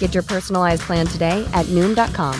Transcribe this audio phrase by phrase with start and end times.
[0.00, 2.34] Get your personalized plan today at Noom.com.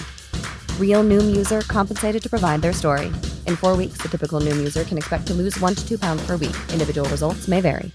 [0.81, 3.07] Real Noom user compensated to provide their story.
[3.47, 6.27] In four weeks, the typical Noom user can expect to lose one to two pounds
[6.27, 6.57] per week.
[6.73, 7.91] Individual results may vary.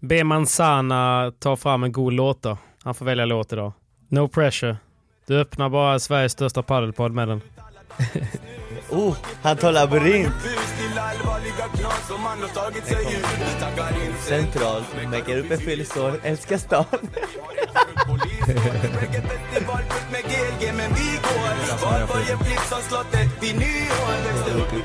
[0.00, 0.24] B.
[0.24, 2.58] Manzana tar fram en god låt då.
[2.82, 3.72] Han får välja låt idag.
[4.08, 4.76] No pressure.
[5.26, 7.40] Du öppnar bara Sveriges största paddelpodd med den.
[8.90, 10.32] Oh, han tar labyrint.
[14.28, 16.84] Centralt, mäcker upp en fyllisår, älskar stan.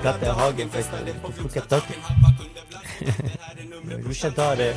[0.04, 1.00] Kattehagen festar,
[1.38, 1.98] plocka taket.
[3.98, 4.76] Brorsan tar det.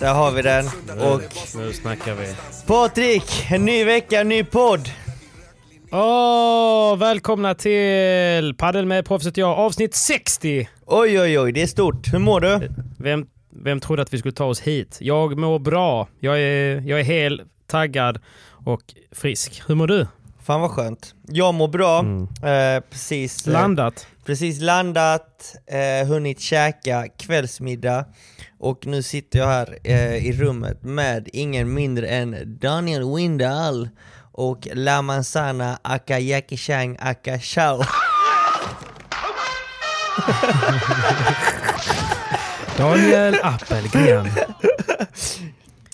[0.00, 0.66] Där har vi den.
[1.00, 1.20] Och
[1.56, 2.34] Nu snackar vi.
[2.66, 4.88] Patrik, en ny vecka, en ny podd.
[5.92, 10.68] Åh, välkomna till Paddel med proffset jag, avsnitt 60!
[10.86, 12.12] Oj, oj, oj, det är stort.
[12.12, 12.68] Hur mår du?
[12.98, 14.98] Vem, vem trodde att vi skulle ta oss hit?
[15.00, 16.08] Jag mår bra.
[16.20, 18.18] Jag är, jag är hel, taggad
[18.64, 19.62] och frisk.
[19.66, 20.06] Hur mår du?
[20.44, 21.14] Fan vad skönt.
[21.28, 21.98] Jag mår bra.
[21.98, 22.22] Mm.
[22.22, 24.06] Eh, precis, eh, Landat?
[24.24, 28.04] precis landat, eh, hunnit käka kvällsmiddag
[28.58, 33.88] och nu sitter jag här eh, i rummet med ingen mindre än Daniel Windahl
[34.32, 37.84] och La Manzana aka Jackie Chang aka Chow.
[42.76, 44.30] Daniel Appelgren.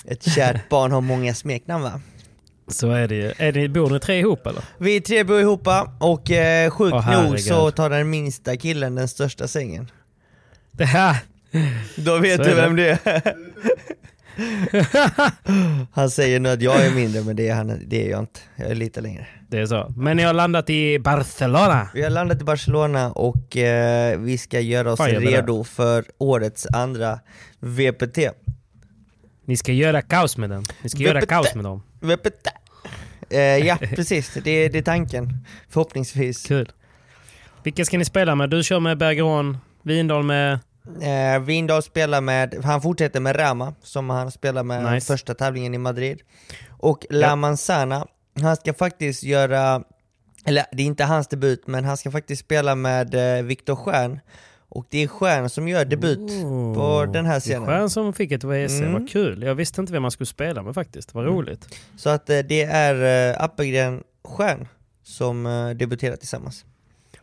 [0.05, 2.01] Ett kärt barn har många smeknamn va?
[2.71, 3.33] Så är det ju.
[3.39, 4.63] Är det, bor ni tre ihop eller?
[4.79, 9.09] Vi tre bor ihop och eh, sjukt Åh, nog så tar den minsta killen den
[9.09, 9.91] största sängen.
[10.73, 11.17] Det här.
[11.97, 13.35] Då vet Så du vem det är.
[15.93, 18.41] han säger nu att jag är mindre men det är, han, det är jag inte.
[18.57, 19.27] Jag är lite längre.
[19.49, 19.93] Det är så.
[19.97, 21.89] Men ni har landat i Barcelona.
[21.95, 26.67] Vi har landat i Barcelona och eh, vi ska göra oss Fan, redo för årets
[26.67, 27.21] andra
[27.61, 28.19] VPT.
[29.45, 30.65] Ni ska göra kaos med den.
[30.83, 31.29] Ni ska göra VPT.
[31.29, 31.83] kaos med dem.
[32.01, 32.49] VPT!
[33.31, 34.35] Eh, ja, precis.
[34.35, 35.45] Det, det är tanken.
[35.69, 36.47] Förhoppningsvis.
[36.47, 36.73] Kul.
[37.63, 38.51] Vilka ska ni spela med?
[38.51, 40.59] Du kör med Bergeron, Vindal med...
[41.03, 45.07] Eh, Windahl spelar med, han fortsätter med Rama som han spelar med Nice.
[45.13, 46.21] första tävlingen i Madrid.
[46.71, 47.37] Och La Ja.
[47.37, 48.07] Manzana,
[48.43, 49.83] han ska faktiskt göra,
[50.45, 54.21] eller det är inte hans debut, men han ska faktiskt spela med eh, Viktor Stjern.
[54.73, 56.19] Och det är Stjern som gör debut
[56.75, 57.67] på den här Det är scenen.
[57.67, 58.93] Stjärn som fick ett WC, Mm.
[58.93, 59.43] vad kul.
[59.43, 61.81] Jag visste inte vem man skulle spela med faktiskt, vad roligt.
[61.97, 64.69] Så att eh, det är eh, Appelgren Stjern
[65.03, 66.65] som eh, debuterar tillsammans.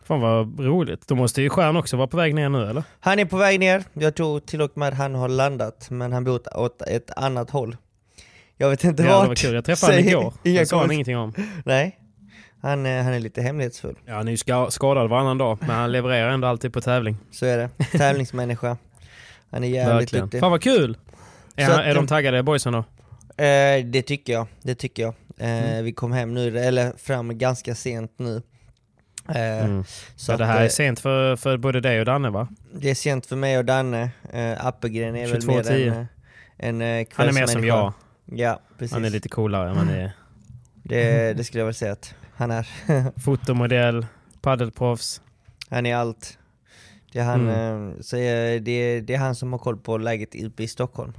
[0.03, 1.07] Fan vad roligt.
[1.07, 2.83] Då måste ju Stjärn också vara på väg ner nu eller?
[2.99, 6.23] Han är på väg ner, jag tror till och med han har landat, men han
[6.23, 7.77] bor åt- ett annat håll.
[8.57, 9.27] Jag vet inte Ja, det vart.
[9.27, 9.53] var kul.
[9.55, 10.33] Jag träffade honom igår.
[10.43, 11.33] Det sa han ingenting om.
[11.65, 11.99] Nej,
[12.69, 13.95] han, är- han är lite hemlighetsfull.
[14.05, 17.17] Ja, han är ju ska- skadad varannan dag, men han levererar ändå alltid på tävling.
[17.31, 17.69] Så är det.
[17.97, 18.77] Tävlingsmänniska.
[19.51, 20.25] Han är jävligt Verkligen.
[20.25, 20.39] duktig.
[20.39, 20.97] Fan vad kul!
[21.55, 22.79] Är, han, att, är de eh, taggade boysen då?
[23.43, 25.13] Eh, det tycker jag, det tycker jag.
[25.37, 25.85] Eh, Mm.
[25.85, 28.41] Vi kom hem nu, eller fram ganska sent nu.
[29.29, 29.83] Eh, Mm.
[30.15, 32.47] Så Ja, det att, här eh, är sent för, för både dig och Danne va?
[32.73, 34.09] det är sent för mig och Danne.
[34.33, 35.89] Eh, Appelgren är väl 22.10.
[35.89, 36.07] mer
[36.57, 37.67] en, eh, en eh, Han är mer som kvällsmänniska.
[37.67, 37.93] jag.
[38.25, 38.93] Ja, precis.
[38.93, 40.11] Han är lite coolare än vad ni är.
[40.87, 42.67] Det, det skulle jag väl säga att han är.
[43.19, 44.05] Fotomodell,
[44.41, 45.21] paddelproffs.
[45.69, 46.37] Han är allt.
[47.11, 47.89] Det är han, Mm.
[47.91, 48.59] eh, så det,
[48.99, 51.13] det är han som har koll på läget uppe i Stockholm.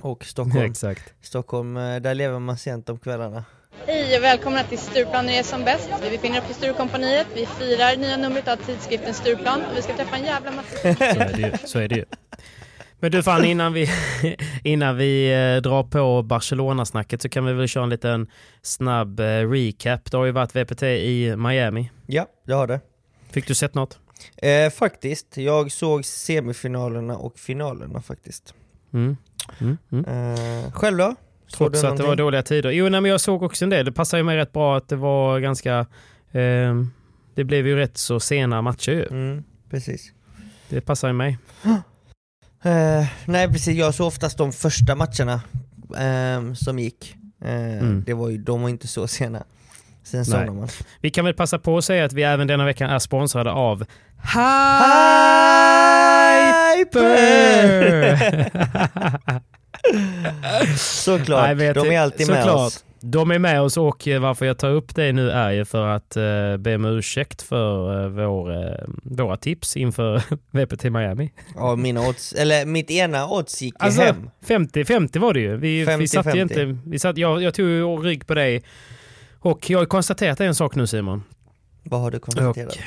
[0.00, 1.14] Och Stockholm, Exakt.
[1.22, 3.44] Stockholm, eh, där lever man sent om kvällarna.
[3.86, 5.90] Hej och välkomna till Stureplan är som bäst.
[6.02, 7.26] Vi befinner oss på Sturecompagniet.
[7.34, 11.20] Vi firar nya numret av tidskriften Stureplan och vi ska träffa en jävla massa Så
[11.20, 11.52] är det ju.
[11.68, 12.04] Så är det ju.
[13.02, 13.88] Men du fan innan vi,
[14.64, 18.26] innan vi eh, drar på Barcelona-snacket så kan vi väl köra en liten
[18.62, 20.10] snabb eh, recap.
[20.10, 21.90] Det har ju varit VPT i Miami.
[22.06, 22.80] Ja, det har det.
[23.30, 23.98] Fick du sett något?
[24.36, 28.54] Eh, faktiskt, jag såg semifinalerna och finalerna faktiskt.
[28.92, 29.16] Mm.
[29.60, 29.78] Mm.
[29.92, 30.04] Mm.
[30.04, 31.14] Eh, själv då?
[31.56, 32.70] Trots att det var dåliga tider.
[32.70, 33.84] Jo, nej, men jag såg också en del.
[33.84, 35.86] Det passar ju mig rätt bra att det var ganska...
[36.32, 36.84] Eh,
[37.34, 39.06] det blev ju rätt så sena matcher ju.
[39.06, 40.12] Mm, precis.
[40.68, 41.38] Det passar ju mig.
[42.62, 45.40] Eh, nej precis, jag såg oftast de första matcherna
[45.98, 47.14] ehm, som gick.
[47.44, 48.02] Eh, Mm.
[48.06, 49.42] det var ju, de var inte så sena.
[50.04, 50.68] Sen somnade man.
[51.00, 53.84] Vi kan väl passa på att säga att vi även denna veckan är sponsrade av
[56.76, 58.40] Hyper!
[60.76, 62.66] Såklart, de är alltid med såklart.
[62.66, 62.84] oss.
[63.02, 66.16] De är med oss och varför jag tar upp det nu är ju för att
[66.16, 71.32] eh, be om ursäkt för eh, vår, eh, våra tips inför VPT Miami.
[71.54, 74.30] Ja, mina odds, eller mitt ena odds gick Alltså, hem.
[74.46, 75.56] 50-50 var det ju.
[75.56, 76.06] Vi, vi 50-50.
[76.06, 76.78] satt ju inte...
[76.86, 78.62] Vi satt, jag, jag tog rygg på dig.
[79.40, 81.22] Och jag har konstaterat en sak nu Simon.
[81.82, 82.78] Vad har du konstaterat?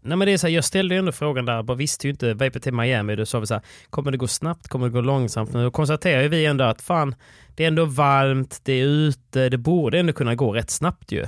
[0.00, 2.10] Nej men det är så här, jag ställde ju ändå frågan där, bara visste ju
[2.10, 5.00] inte VPT Miami, då sa vi så här, kommer det gå snabbt, kommer det gå
[5.00, 5.52] långsamt?
[5.52, 7.14] Nu konstaterar ju vi ändå att fan,
[7.54, 11.26] det är ändå varmt, det är ute, det borde ändå kunna gå rätt snabbt ju.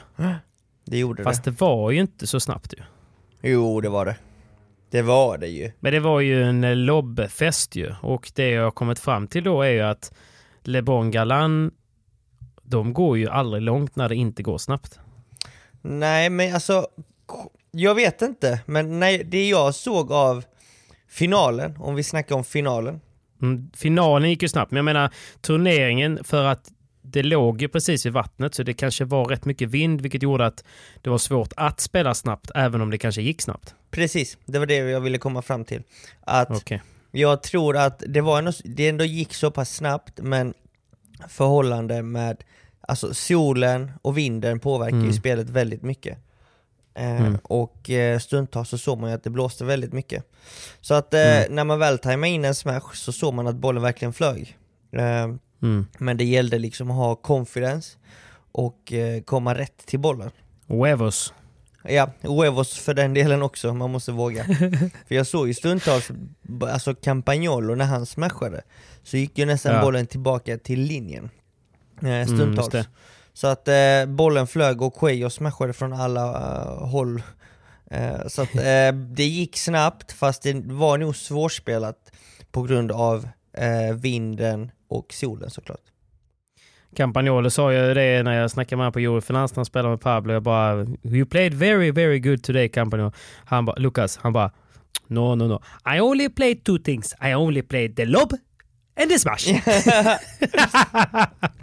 [0.84, 2.82] Det gjorde Fast det var ju inte så snabbt ju.
[3.40, 3.49] det.
[3.49, 4.17] Jo, det var det.
[4.90, 5.72] Det var det ju.
[5.81, 7.94] Men det var ju en eh, lobbfest ju.
[8.02, 10.12] Och det jag har kommit fram till då är ju att
[10.64, 11.70] LeBron Galan,
[12.62, 14.99] de går ju aldrig långt när det inte går snabbt.
[15.82, 16.87] Nej, men alltså,
[17.70, 18.61] jag vet inte.
[18.67, 20.44] Men nej, det jag såg av
[21.08, 23.00] finalen, om vi snackar om finalen.
[23.43, 26.70] Mm, finalen gick ju snabbt, men jag menar turneringen för att
[27.02, 30.46] det låg ju precis vid vattnet så det kanske var rätt mycket vind vilket gjorde
[30.46, 30.64] att
[31.02, 33.75] det var svårt att spela snabbt även om det kanske gick snabbt.
[33.90, 35.82] Precis, det var det jag ville komma fram till.
[36.20, 36.82] Att Okej.
[37.11, 40.55] jag tror att det var ändå, det ändå gick så pass snabbt, men
[41.28, 42.44] förhållande med
[42.88, 45.12] Alltså solen och vinden påverkar ju Mm.
[45.12, 46.19] spelet väldigt mycket.
[46.94, 47.38] Eh, Mm.
[47.42, 50.25] Och eh, stundtals så såg man ju att det blåste väldigt mycket.
[50.81, 51.54] Så att eh, Mm.
[51.54, 54.56] när man väl tajmade in en smash så såg man att bollen verkligen flög.
[55.62, 55.87] Mm.
[55.98, 57.96] men det gällde liksom att ha confidence
[58.52, 58.92] och
[59.25, 60.31] komma rätt till bollen.
[60.66, 61.34] Huevos.
[61.82, 64.44] Ja, huevos för den delen också, man måste våga.
[65.08, 66.10] för jag såg ju stundtals,
[66.72, 68.60] alltså Campagnolo när han smashade,
[69.02, 69.82] så gick ju nästan Ja.
[69.82, 71.31] bollen tillbaka till linjen.
[72.02, 72.86] Mm, stundtals.
[73.32, 77.23] Så att eh, bollen flög och Cuello smashade från alla eh, håll.
[77.91, 82.12] Eh, så att eh, det gick snabbt, fast det var nog svårspelat
[82.53, 85.81] på grund av eh, vinden och solen såklart.
[86.97, 90.00] Campagnolo sa ju det när jag snackade med honom på Eurofinans när han spelade med
[90.00, 90.32] Pablo.
[90.32, 93.12] Jag bara “You played very, very good today Campagnolo”.
[93.44, 94.50] Han bara “Lucas”, han bara
[95.06, 95.62] “No, no, no.
[95.97, 97.15] I only played two things.
[97.21, 98.32] I only played the lob
[98.96, 99.46] the smash.”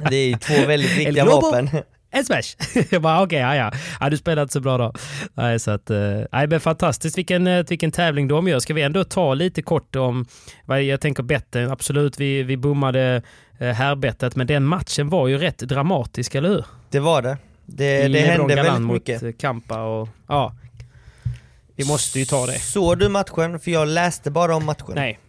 [0.10, 1.70] Det är ju två väldigt viktiga vapen.
[2.12, 2.56] En smash!
[2.90, 3.72] jag bara okej, ja, ja.
[4.00, 4.10] ja.
[4.10, 4.94] Du spelade inte så bra då.
[5.34, 5.98] Nej, så att, eh,
[6.32, 8.60] nej, men fantastiskt vilken, eh, vilken tävling de gör.
[8.60, 10.26] Ska vi ändå ta lite kort om,
[10.66, 11.72] vad jag tänker betten.
[11.72, 13.22] Absolut, vi, vi bommade
[13.60, 16.66] eh, herrbettet, men den matchen var ju rätt dramatisk, eller hur?
[16.90, 17.38] Det var det.
[17.66, 19.38] Det, det hände väldigt mycket.
[19.38, 20.56] Kampa och ja.
[21.76, 22.60] Vi måste ju ta det.
[22.60, 23.60] Såg du matchen?
[23.60, 24.94] För jag läste bara om matchen.
[24.96, 25.20] Nej.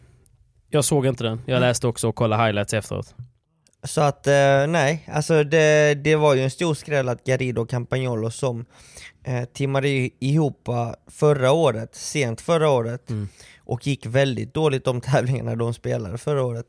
[0.70, 1.40] Jag såg inte den.
[1.46, 3.14] Jag läste också och kollade highlights efteråt.
[3.82, 7.70] Så att eh, nej, alltså det, det var ju en stor skräll att Garrido och
[7.70, 8.64] Campagnolo som
[9.24, 9.88] eh, timmade
[10.24, 13.28] ihop eh, förra året, sent förra året, Mm.
[13.58, 16.66] och gick väldigt dåligt de tävlingarna de spelade förra året.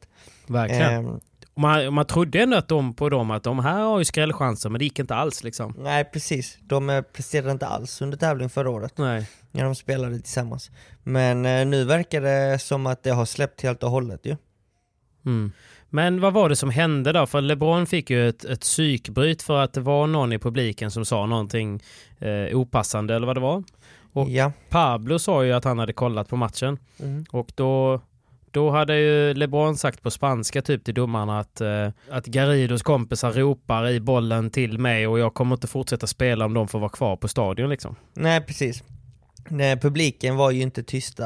[0.47, 0.93] Verkligen.
[0.93, 1.19] Ehm,
[1.59, 4.79] Man, man trodde ändå att de, på dem att de här har ju skrällchanser, men
[4.79, 5.73] det gick inte alls liksom.
[5.77, 9.29] nej precis, de eh, presterade inte alls under tävling förra året, Nej.
[9.51, 10.71] när de spelade tillsammans.
[11.03, 14.35] Men eh, nu verkar det som att det har släppt helt och hållet ju.
[15.25, 15.51] Mm.
[15.89, 17.25] Men vad var det som hände då?
[17.25, 21.05] För LeBron fick ju ett, ett psykbryt för att det var någon i publiken som
[21.05, 21.81] sa någonting
[22.19, 23.63] eh, opassande eller vad det var.
[24.13, 24.51] Och- Ja.
[24.69, 27.25] Pablo sa ju att han hade kollat på matchen Mm.
[27.31, 28.01] och då,
[28.53, 33.31] då hade ju LeBron sagt på spanska typ till domarna att, eh, att Garridos kompisar
[33.31, 36.89] ropar i bollen till mig och jag kommer inte fortsätta spela om de får vara
[36.89, 37.95] kvar på stadion liksom.
[38.13, 38.83] Nej precis.
[39.49, 41.25] Nej, publiken var ju inte tysta.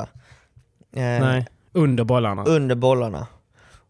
[0.95, 2.43] Eh, Nej, under bollarna.
[2.45, 3.27] under bollarna.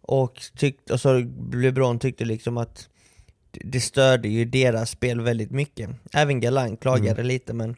[0.02, 1.20] Och, tyckt, och så
[1.54, 2.90] LeBron tyckte liksom att
[3.52, 5.90] det störde ju deras spel väldigt mycket.
[6.14, 7.26] Även Galan klagade Mm.
[7.28, 7.76] lite men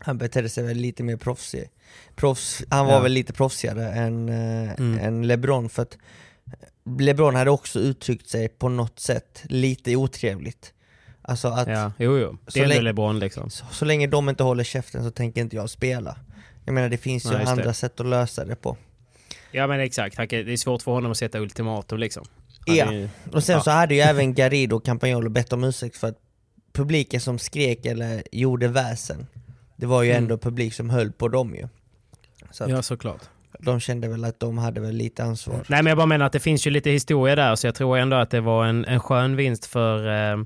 [0.00, 1.68] han betedde sig väl lite mer proffsig.
[2.16, 3.00] Proffs, han var Ja.
[3.00, 4.98] väl lite proffsigare än, eh, Mm.
[4.98, 5.98] än LeBron för att
[7.00, 10.72] LeBron hade också uttryckt sig på något sätt lite otrevligt.
[11.22, 12.36] Alltså att Ja, jo, jo.
[12.54, 13.50] Det är ändå länge- LeBron liksom.
[13.50, 16.16] så, så länge de inte håller käften så tänker inte jag spela.
[16.64, 17.74] Jag menar det finns ju Nej, andra det.
[17.74, 18.76] sätt att lösa det på.
[19.52, 22.24] Ja men exakt, det är svårt för honom att sätta ultimatum liksom.
[22.66, 22.92] Han Ja.
[22.92, 23.62] ju- Och sen Ja.
[23.62, 26.18] så hade ju även Garrido och Campagnolo bett om ursäkt för att
[26.72, 29.26] publiken som skrek eller gjorde väsen,
[29.80, 30.22] det var ju Mm.
[30.22, 31.68] ändå publik som höll på dem ju.
[32.50, 33.20] Så Ja såklart.
[33.58, 35.54] de kände väl att de hade väl lite ansvar.
[35.68, 37.98] Nej men jag bara menar att det finns ju lite historia där så jag tror
[37.98, 40.44] ändå att det var en, en skön vinst för, eh,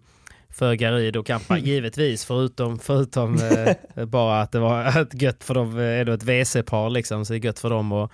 [0.51, 1.59] för Garrido och Kampa.
[1.69, 3.39] Givetvis förutom, förutom
[3.97, 7.25] eh, bara att det var ett gött för dem, eh, är det ett WC-par liksom,
[7.25, 8.11] så det är gött för dem att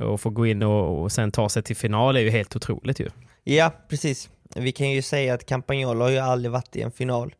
[0.00, 3.00] och få gå in och, och sen ta sig till final är ju helt otroligt
[3.00, 3.08] ju.
[3.44, 4.28] Ja, precis.
[4.56, 7.34] Vi kan ju säga att Campagnolo har ju aldrig varit i en final.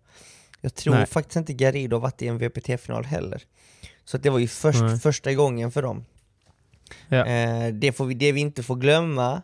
[0.60, 1.06] Jag tror Nej.
[1.06, 3.42] faktiskt inte Garrido har varit i en VPT-final heller.
[4.04, 4.98] Så att det var ju först, Nej.
[4.98, 6.04] första gången för dem.
[7.08, 7.26] Ja.
[7.26, 9.42] Eh, det, får vi, det vi inte får glömma,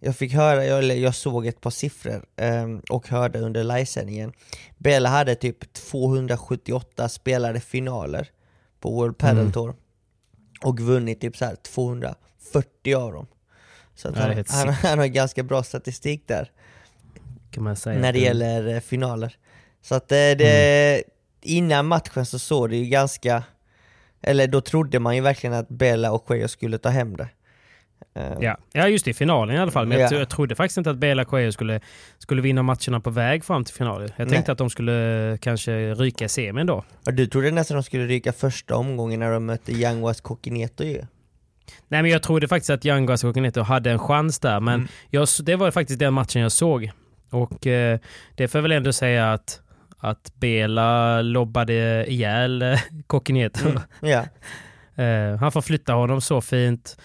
[0.00, 4.32] jag fick höra, jag, eller jag såg ett par siffror eh, och hörde under livesändningen.
[4.78, 8.30] Bella hade typ 278 spelade finaler
[8.80, 9.52] på World Padel Mm.
[9.52, 9.74] Tour.
[10.62, 13.26] Och vunnit typ så här 240 av dem.
[13.94, 16.50] Så Ja, han, han, han har ganska bra statistik där
[18.00, 19.36] när det gäller eh, finaler.
[19.82, 21.02] Så att eh, det, Mm.
[21.42, 23.42] innan matchen så såg det ju ganska,
[24.22, 27.28] eller då trodde man ju verkligen att Bella och Cuello skulle ta hem det.
[28.14, 28.56] Eh, Ja.
[28.72, 29.86] ja, just i finalen i alla fall.
[29.86, 30.18] Men jag, Ja.
[30.18, 31.80] jag trodde faktiskt inte att Bela Coelho skulle,
[32.18, 34.10] skulle vinna matcherna på väg fram till finalen.
[34.16, 34.34] Jag Nej.
[34.34, 36.84] tänkte att de skulle eh, kanske ryka semin då.
[37.06, 41.02] Och du trodde nästan de skulle ryka första omgången när de mötte Yanguas Coquineto ju.
[41.88, 42.84] Nej, men jag trodde faktiskt att
[43.24, 44.88] och Cognito hade en chans där, men Mm.
[45.10, 46.90] jag, det var faktiskt den matchen jag såg.
[47.30, 47.98] Och eh,
[48.34, 49.60] det får jag väl ändå säga att,
[50.02, 53.68] att Bela lobbade ihjäl eh, Cognito.
[54.02, 54.24] Mm.
[54.96, 56.96] Eh, han får flytta honom så fint.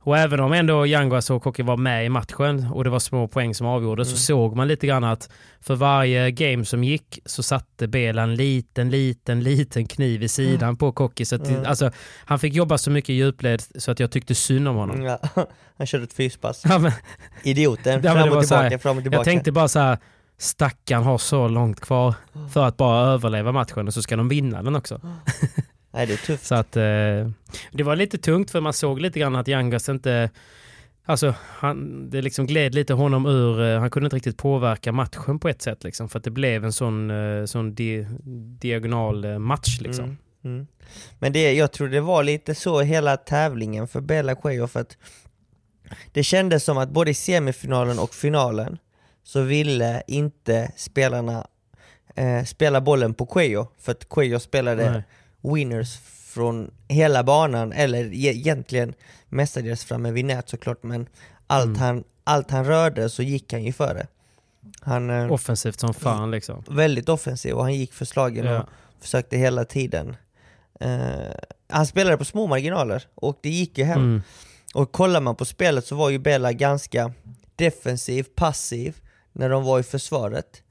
[0.00, 3.28] Och även om ändå Yanguas och Koki var med i matchen och det var små
[3.28, 4.16] poäng som avgjorde så Mm.
[4.18, 5.30] såg man lite grann att
[5.60, 10.76] för varje game som gick så satte Bela en liten, liten, liten kniv i sidan
[10.76, 11.24] på Koki.
[11.24, 11.64] Så att, Mm.
[11.66, 11.90] alltså,
[12.24, 15.02] han fick jobba så mycket i djupled så att jag tyckte synd om honom.
[15.02, 15.18] ja.
[15.78, 16.62] han körde ett fyspass.
[16.68, 16.92] Ja, men,
[17.42, 19.18] Idioten, fram och så tillbaka, här, fram och tillbaka.
[19.18, 19.98] jag tänkte bara så här,
[20.42, 22.14] stackarn har så långt kvar
[22.52, 25.00] för att bara överleva matchen och så ska de vinna den också.
[25.90, 26.46] Nej det är tufft.
[26.46, 26.82] Så att eh,
[27.72, 30.30] det var lite tungt för man såg lite grann att Yangas inte
[31.04, 35.38] Alltså, han, det liksom gled lite honom ur, eh, han kunde inte riktigt påverka matchen
[35.38, 38.06] på ett sätt liksom, för att det blev en sån, eh, sån di,
[38.60, 40.04] diagonal eh, match liksom.
[40.04, 40.66] Mm, mm.
[41.18, 44.96] Men det, jag tror det var lite så hela tävlingen för Bella Cuello för att
[46.12, 48.78] det kändes som att både i semifinalen och finalen
[49.24, 51.46] så ville inte spelarna
[52.14, 55.02] eh, spela bollen på Cuello för att Cuello spelade Nej.
[55.54, 58.94] winners från hela banan eller e- egentligen
[59.28, 61.08] mestadels framme vid nät såklart men
[61.46, 61.78] allt, Mm.
[61.78, 64.06] han, allt han rörde så gick han ju före.
[64.80, 66.64] Han eh, Offensivt som fan liksom.
[66.68, 68.66] väldigt offensiv och han gick för slagen och Ja.
[69.00, 70.16] försökte hela tiden.
[70.80, 71.32] Eh,
[71.68, 74.00] han spelade på små marginaler och det gick ju hem.
[74.00, 74.22] Mm.
[74.74, 77.12] Och kollar man på spelet så var ju Bella ganska
[77.56, 78.96] defensiv, passiv
[79.32, 80.62] när de var i försvaret.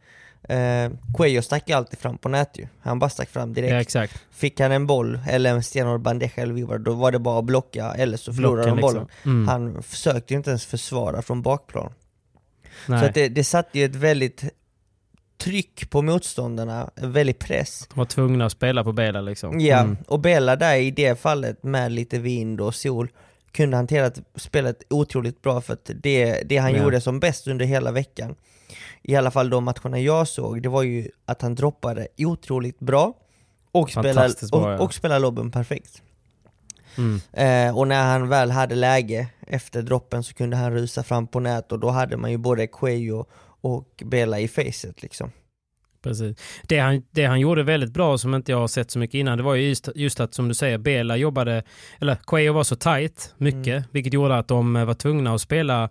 [0.44, 2.68] Eh, Cuello stack ju alltid fram på nät ju.
[2.82, 3.96] Han bara stack fram direkt.
[3.96, 4.08] Ja.
[4.32, 7.46] Fick han en boll, eller en stenhård bandeja eller vivar, då var det bara att
[7.46, 9.04] blocka eller så förlorade de bollen.
[9.12, 9.32] liksom.
[9.32, 9.48] Mm.
[9.48, 11.94] Han försökte ju inte ens försvara från bakplan.
[12.88, 13.00] Nej.
[13.00, 14.44] Så att det, det satte ju ett väldigt
[15.38, 17.88] tryck på motståndarna, en väldig press.
[17.94, 19.60] De var tvungna att spela på Bela liksom.
[19.60, 19.98] Ja, Mm.
[20.08, 23.10] och Bella där i det fallet med lite vind och sol
[23.52, 26.84] kunde hantera spelet otroligt bra för att det, det han Ja.
[26.84, 28.36] gjorde som bäst under hela veckan,
[29.02, 33.14] i alla fall de matcherna jag såg, det var ju att han droppade otroligt bra
[33.72, 34.80] och spelade, bra, och, ja.
[34.80, 36.02] och spelade lobben perfekt.
[36.98, 37.22] Mm.
[37.34, 41.40] Eh, och när han väl hade läge efter droppen så kunde han rusa fram på
[41.40, 43.26] nät och då hade man ju både Cuello
[43.62, 45.32] och Bella i facet liksom.
[46.04, 46.38] Precis.
[46.64, 49.38] Det han, det han gjorde väldigt bra som inte jag har sett så mycket innan,
[49.38, 51.64] det var ju just, just att som du säger, Bela jobbade,
[52.00, 53.84] eller Cuello var så tight mycket, Mm.
[53.92, 55.90] vilket gjorde att de eh, var tvungna att spela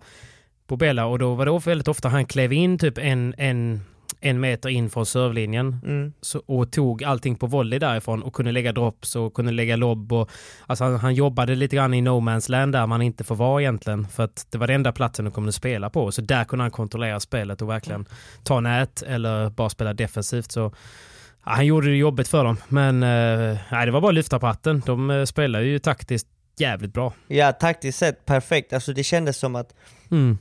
[0.67, 3.81] på Bela och då var det väldigt ofta han klev in typ en, en,
[4.23, 6.13] en meter in från servlinjen Mm.
[6.21, 10.13] så, och tog allting på volley därifrån och kunde lägga drops och kunde lägga lobb.
[10.13, 10.29] Och,
[10.67, 13.61] alltså han, han jobbade lite grann i no man's land där man inte får vara
[13.61, 14.07] egentligen.
[14.07, 16.11] För att det var den enda platsen de kunde spela på.
[16.11, 18.05] Så där kunde han kontrollera spelet och verkligen
[18.43, 20.51] ta nät eller bara spela defensivt.
[20.51, 22.57] Så ja, Han gjorde det jobbigt för dem.
[22.67, 24.81] Men eh, nej, det var bara att lyfta på hatten.
[24.85, 26.27] De eh, spelar ju taktiskt
[26.59, 27.13] jävligt bra.
[27.27, 28.73] Ja, taktiskt sett perfekt.
[28.73, 29.73] Alltså det kändes som att
[30.11, 30.37] Mm.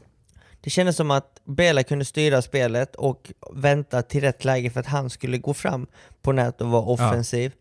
[0.61, 4.87] Det kändes som att Bela kunde styra spelet och vänta till rätt läge för att
[4.87, 5.87] han skulle gå fram
[6.23, 7.53] på nät och vara offensiv.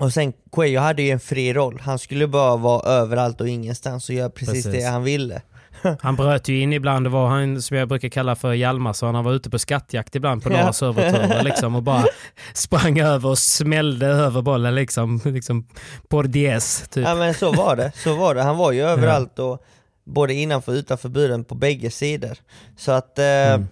[0.00, 4.08] Och sen Cuello hade ju en fri roll, han skulle bara vara överallt och ingenstans
[4.08, 4.72] och göra precis, Precis.
[4.72, 5.42] det han ville.
[6.00, 9.24] Han bröt ju in ibland, det var han som jag brukar kalla för Hjalmarsson, han
[9.24, 10.58] var ute på skattjakt ibland på Ja.
[10.58, 12.04] några serverturer liksom och bara
[12.54, 15.66] sprang över och smällde över bollen liksom, liksom
[16.08, 17.06] på diez typ.
[17.06, 18.42] Ja men så var det, så var det.
[18.42, 19.64] Han var ju överallt och
[20.08, 22.38] både innanför och utanför buren på bägge sidor.
[22.76, 23.68] Så att eh, Mm.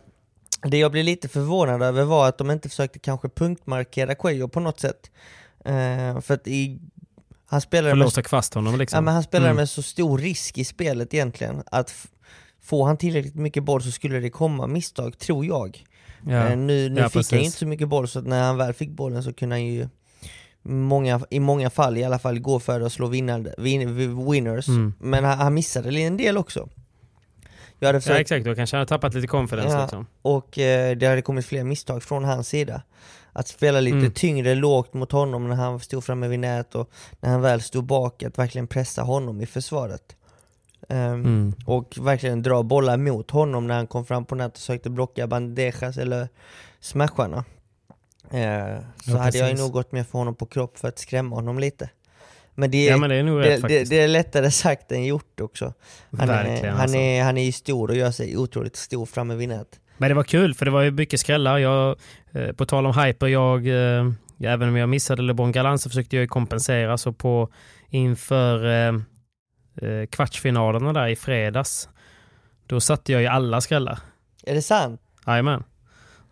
[0.71, 4.61] det jag blev lite förvånad över var att de inte försökte kanske punktmarkera Cuello på
[4.61, 5.11] något sätt.
[5.65, 6.79] Eh, för att i,
[7.47, 8.05] han spelade med,
[8.79, 8.97] liksom.
[8.97, 9.57] ja, men han spelade Mm.
[9.57, 11.95] med så stor risk i spelet egentligen att
[12.63, 15.85] får han tillräckligt mycket boll så skulle det komma misstag, tror jag.
[16.27, 16.49] Ja.
[16.49, 17.33] Eh, nu nu Ja, fick han precis.
[17.33, 19.89] ju inte så mycket boll så när han väl fick bollen så kunde han ju
[20.69, 23.97] många, i många fall i alla fall gå för att slå vinnande, win,
[24.31, 24.69] winners.
[24.69, 24.95] Mm.
[24.99, 26.69] Men han, han missade en del också.
[27.79, 29.83] Jag hade Ja försökt, exakt, då kanske han har tappat lite confidence Ja.
[29.83, 30.07] liksom.
[30.23, 32.83] och eh, det hade kommit fler misstag från hans sida.
[33.33, 34.11] Att spela lite Mm.
[34.13, 37.85] tyngre, lågt mot honom när han stod framme vid nät och när han väl stod
[37.85, 40.17] bak, att verkligen pressa honom i försvaret.
[40.89, 41.55] Ehm, Mm.
[41.67, 45.27] och verkligen dra bollar mot honom när han kom fram på nät och sökte blocka
[45.27, 46.29] bandejas eller
[46.81, 47.45] smasharna.
[48.31, 51.37] Eh, så Ja, hade jag nog gått med för honom på kropp för att skrämma
[51.37, 51.91] honom lite.
[52.55, 55.05] Men det, Ja men det är nog det, rätt det, det är lättare sagt än
[55.05, 55.75] gjort också.
[56.19, 56.97] Han, är, Verkligen han, alltså.
[56.97, 59.81] är, han är ju stor och gör sig otroligt stor framme vid nät.
[59.97, 61.59] Men det var kul för det var ju mycket skrällar.
[61.59, 61.97] Jag,
[62.33, 66.17] eh, på tal om hyper, jag, eh, även om jag missade LeBron Galan så försökte
[66.17, 66.99] jag ju kompensera.
[66.99, 67.49] Så på
[67.89, 68.95] inför eh,
[69.91, 71.89] eh, kvartsfinalerna där i fredags,
[72.67, 73.99] då satte jag ju alla skrällar.
[74.47, 75.01] Är det sant?
[75.27, 75.65] Jajamän.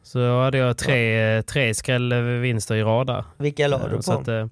[0.05, 3.25] Så hade jag tre, tre skrällvinster i rad där.
[3.37, 4.19] Vilka la Eh, du så på?
[4.21, 4.47] att, eh,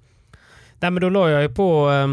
[0.81, 2.09] nej men då la jag ju på eh,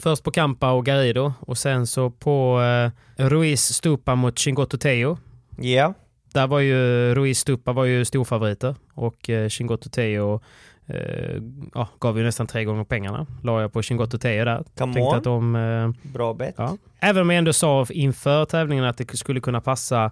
[0.00, 2.90] först på Kampa och Garrido och sen så på eh,
[3.28, 5.18] Ruiz Stupa mot Chingoto Teo.
[5.58, 5.94] Ja,
[6.34, 10.40] Där var ju Ruiz Stupa var ju storfavoriter och eh, Chingoto Teo
[10.86, 11.42] eh,
[11.74, 13.26] ja, gav ju nästan tre gånger pengarna.
[13.42, 14.56] La jag på Chingoto Teo där.
[14.78, 15.16] come Tänkte on.
[15.16, 16.54] att de eh, Bra bet.
[16.58, 16.76] Ja.
[17.00, 20.10] Även om jag ändå sa inför tävlingen att det skulle kunna passa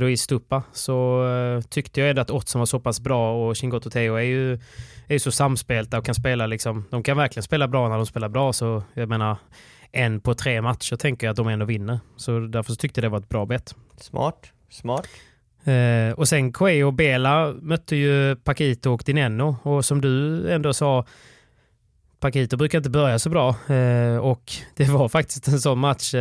[0.00, 3.90] Ruiz Stupa så eh, tyckte jag ändå att oddsen var så pass bra och Chingoto
[3.90, 4.52] Teo är ju,
[5.06, 8.06] är ju så samspelta och kan spela liksom, de kan verkligen spela bra när de
[8.06, 9.36] spelar bra så jag menar
[9.92, 12.00] en på tre matcher tänker jag att de ändå vinner.
[12.16, 13.74] Så därför så tyckte jag det var ett bra bett.
[13.96, 15.06] Smart, smart.
[15.64, 20.72] Eh, och sen Quay och Bela mötte ju Paquito och Dineno och som du ändå
[20.72, 21.04] sa
[22.20, 26.14] Paquito brukar inte börja så bra eh, och det var faktiskt en sån match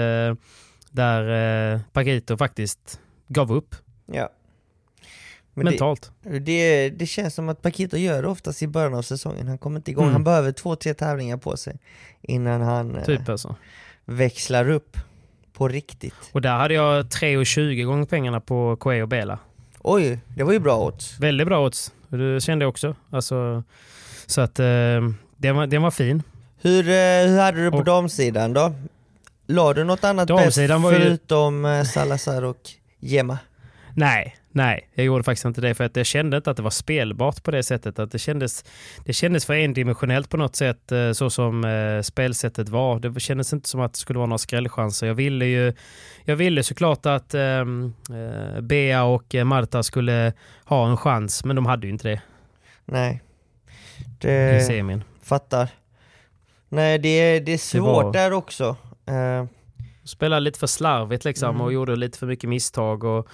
[0.89, 2.99] där eh, Paquito faktiskt
[3.33, 4.29] gav upp Ja.
[5.53, 6.11] Men det, mentalt.
[6.41, 9.47] det, det känns som att Paquito gör det oftast i början av säsongen.
[9.47, 10.03] Han kommer inte igång.
[10.03, 10.13] Mm.
[10.13, 11.77] Han behöver två, tre tävlingar på sig
[12.21, 13.55] innan han eh, Typ alltså.
[14.05, 14.97] växlar upp
[15.53, 16.13] på riktigt.
[16.31, 19.39] Och där hade jag 3,20 gånger pengarna på Quay och Bela.
[19.79, 21.19] Oj, det var ju bra odds.
[21.19, 21.91] Väldigt bra odds.
[22.09, 22.95] Det kände jag också.
[23.09, 23.63] Alltså,
[24.25, 24.65] så att eh,
[25.37, 26.23] den, var, den var fin.
[26.61, 28.73] Hur, eh, hur hade du på Och- damsidan då?
[29.47, 32.57] La du något annat Damsidan var ju- förutom eh, Salazar och
[33.05, 33.37] Gemma?
[33.95, 36.69] Nej, nej, jag gjorde faktiskt inte det för att jag kände inte att det var
[36.69, 37.99] spelbart på det sättet.
[37.99, 38.65] Att det, kändes,
[39.05, 42.99] det kändes för endimensionellt på något sätt eh, så som eh, spelsättet var.
[42.99, 45.07] Det kändes inte som att det skulle vara några skrällchanser.
[45.07, 45.73] Jag ville ju
[46.25, 50.33] jag ville såklart att ehm, eh, Bea och eh, Marta skulle
[50.65, 52.21] ha en chans, men de hade ju inte det
[52.85, 53.21] Nej.
[54.21, 55.03] i Det semin.
[55.23, 55.69] fattar.
[56.69, 58.75] Nej, det är, det är svårt var- där också.
[59.05, 59.45] Eh,
[60.05, 61.61] Spelade lite för slarvigt liksom Mm.
[61.61, 63.03] och gjorde lite för mycket misstag.
[63.03, 63.27] Och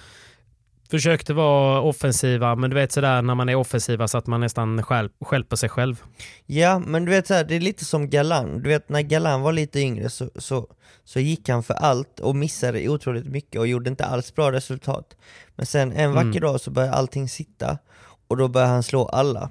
[0.90, 4.82] försökte vara offensiva, men du vet sådär när man är offensiva så att man nästan
[5.20, 6.02] stjälper sig själv.
[6.46, 8.62] Ja, men du vet så här, det är lite som Galan.
[8.62, 10.66] Du vet när Galan var lite yngre så, så,
[11.04, 15.16] så gick han för allt och missade otroligt mycket och gjorde inte alls bra resultat.
[15.56, 16.40] Men sen en vacker Mm.
[16.40, 17.78] dag så började allting sitta
[18.28, 19.50] och då började han slå alla.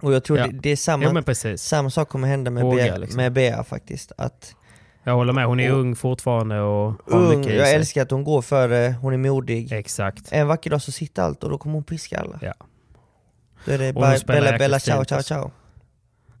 [0.00, 0.46] Och jag tror Ja.
[0.46, 3.16] det, det är samma, Jo samma sak kommer hända med, Våga, Bea, liksom.
[3.16, 4.12] med Bea faktiskt.
[4.18, 4.54] Att
[5.04, 8.24] Jag håller med, hon är Och- ung fortfarande och har ung, jag älskar att hon
[8.24, 9.72] går före, hon är modig.
[9.72, 10.28] Exakt.
[10.32, 12.38] En vacker dag så sitter allt och då kommer hon piska alla.
[12.42, 12.54] Ja.
[13.64, 15.50] Då är det Och bara Bella, Bella, ciao, ciao, ciao.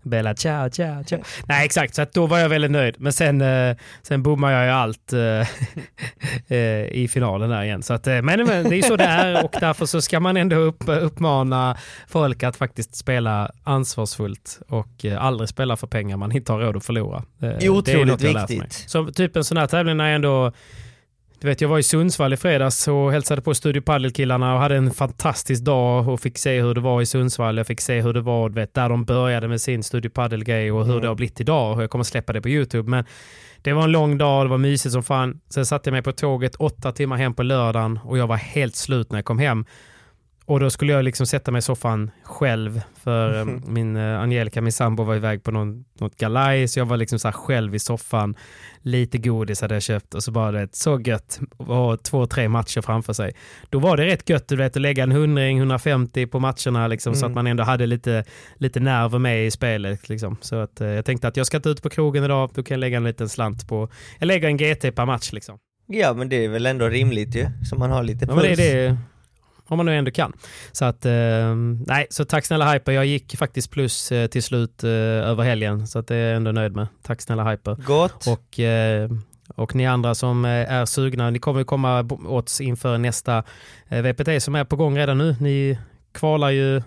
[0.02, 1.20] Bella, ciao, ciao, ciao.
[1.46, 2.94] Nej exakt, så att då var jag väldigt nöjd.
[2.98, 5.48] Men sen, eh, sen bommade jag ju allt eh,
[6.56, 7.82] eh, i finalen där igen.
[7.82, 10.56] Så att, men, men det är så det är och därför så ska man ändå
[10.56, 11.76] upp, uppmana
[12.08, 16.84] folk att faktiskt spela ansvarsfullt och aldrig spela för pengar man inte har råd att
[16.84, 17.22] förlora.
[17.38, 18.58] Det är Otroligt lärt mig.
[18.58, 18.72] viktigt.
[18.72, 20.52] Så typ en sån här tävling när jag ändå
[21.42, 24.76] du vet, jag var i Sundsvall i fredags och hälsade på Studio Padel-killarna och hade
[24.76, 27.56] en fantastisk dag och fick se hur det var i Sundsvall.
[27.56, 30.84] Jag fick se hur det var, vet, där de började med sin Studio Padel-grej och
[30.84, 31.02] hur Mm.
[31.02, 31.76] det har blivit idag.
[31.76, 32.90] Och jag kommer släppa det på YouTube.
[32.90, 33.04] Men
[33.62, 35.40] det var en lång dag, det var mysigt som fan.
[35.50, 38.76] Sen satte jag mig på tåget åtta timmar hem på lördagen och jag var helt
[38.76, 39.64] slut när jag kom hem.
[40.46, 44.60] Och då skulle jag liksom sätta mig i soffan själv för eh, min uh, Angelica,
[44.60, 47.78] min sambo var iväg på någon, något galaj så jag var liksom så själv i
[47.78, 48.36] soffan.
[48.80, 52.80] Lite godis hade jag köpt och så bara det så gött och två, tre matcher
[52.80, 53.34] framför sig.
[53.70, 57.10] Då var det rätt gött du vet, att lägga en hundring, 150 på matcherna liksom,
[57.10, 57.20] mm.
[57.20, 57.34] så att mm.
[57.34, 58.24] man ändå hade lite,
[58.54, 60.08] lite nerver med i spelet.
[60.08, 60.36] Liksom.
[60.40, 62.74] Så att, uh, jag tänkte att jag ska inte ut på krogen idag, då kan
[62.74, 65.58] jag lägga en liten slant på, jag lägger en GT per match liksom.
[65.86, 68.42] Ja men det är väl ändå rimligt ju, så man har lite puls.
[68.42, 68.96] Ja, men det är det
[69.72, 70.32] om man nu ändå kan.
[70.72, 71.54] Så att, eh,
[71.86, 72.92] nej, så tack snälla Hyper.
[72.92, 76.36] Jag gick faktiskt plus eh, till slut eh, över helgen, så att det är jag
[76.36, 76.86] ändå nöjd med.
[77.02, 77.74] Tack snälla Hyper.
[77.74, 78.26] Gott.
[78.26, 79.10] Och, eh,
[79.54, 83.44] och ni andra som eh, är sugna, ni kommer komma åt inför nästa
[83.88, 85.36] eh, VPT som är på gång redan nu.
[85.40, 85.78] Ni
[86.12, 86.82] kvalar ju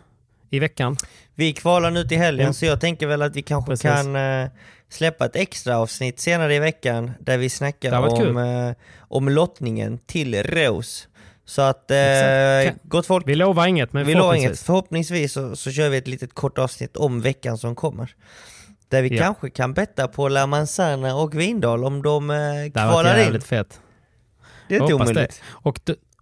[0.49, 0.97] i veckan.
[1.35, 2.53] Vi kvalar nu till helgen, mm.
[2.53, 3.91] så jag tänker väl att vi kanske Precis.
[3.91, 4.17] kan
[4.89, 11.07] släppa ett extra avsnitt senare i veckan där vi snackar om, om lottningen till Rose.
[11.45, 11.97] Så att, eh,
[12.83, 13.27] gott folk.
[13.27, 14.37] Vi lovar inget, men vi förhoppningsvis.
[14.37, 14.59] Lovar inget.
[14.59, 18.15] Förhoppningsvis så, så kör vi ett litet kort avsnitt om veckan som kommer.
[18.89, 19.23] Där vi ja.
[19.23, 22.37] kanske kan betta på La Manzana och Vindal om de eh,
[22.73, 23.41] kvalar in.
[23.41, 23.79] Fett.
[24.69, 25.15] Det är inte omöjligt.
[25.15, 25.33] Det.
[25.49, 25.79] Och,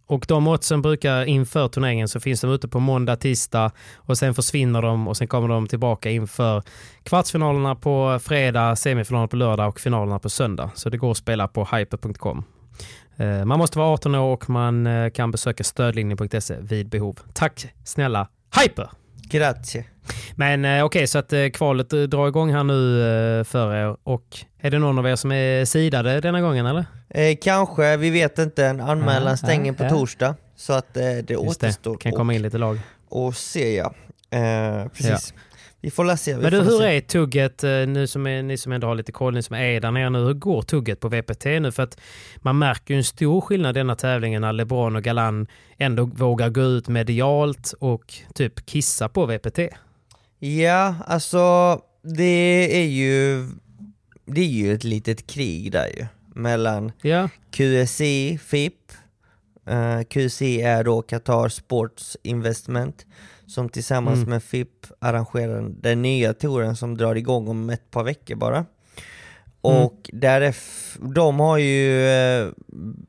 [0.08, 4.34] och de oddsen brukar inför turneringen så finns de ute på måndag, tisdag och sen
[4.34, 6.64] försvinner de och sen kommer de tillbaka inför
[7.04, 10.72] kvartsfinalerna på fredag, semifinalerna på lördag och finalerna på söndag.
[10.76, 12.44] Så det går att spela på hyper.com.
[13.18, 17.20] Eh, man måste vara 18 år och man eh, kan besöka stödlinjen.se vid behov.
[17.34, 18.28] Tack snälla
[18.62, 18.90] Hyper!
[19.16, 19.86] Grazie.
[20.36, 23.98] Men eh, okej, okay, så att kvalet drar igång här nu för er.
[24.04, 26.86] Och är det någon av er som är sidade denna gången eller?
[27.10, 28.66] Eh, kanske, vi vet inte.
[28.66, 29.90] En anmälan ja, stänger ja, på ja.
[29.90, 30.36] torsdag.
[30.56, 31.92] Så att eh, det Just återstår.
[31.92, 31.98] Det.
[31.98, 32.80] kan komma in lite lag.
[33.10, 33.94] Och se ja.
[34.38, 35.34] Eh, precis.
[35.84, 36.38] Vi får la se.
[36.38, 39.34] Men du, hur är tugget, eh, nu som är, ni som ändå har lite koll,
[39.34, 41.72] ni som är där nere nu, hur går tugget på VPT nu?
[41.72, 42.00] För att
[42.38, 46.50] man märker ju en stor skillnad i denna tävlingen när LeBron och Galan ändå vågar
[46.50, 49.60] gå ut medialt och typ kissa på VPT.
[50.40, 53.48] Ja, alltså det är ju,
[54.26, 56.06] det är ju ett litet krig där ju.
[56.36, 57.30] Mellan ja.
[57.52, 58.92] QSI, FIP,
[59.70, 63.06] uh, eh, QSI är då Qatar Sports Investment
[63.54, 64.30] som tillsammans mm.
[64.30, 68.58] med FIP arrangerar den nya touren som drar igång om ett par veckor bara.
[68.58, 68.68] Mm.
[69.62, 70.20] Och mm.
[70.20, 70.56] där
[71.14, 72.48] de har ju, eh,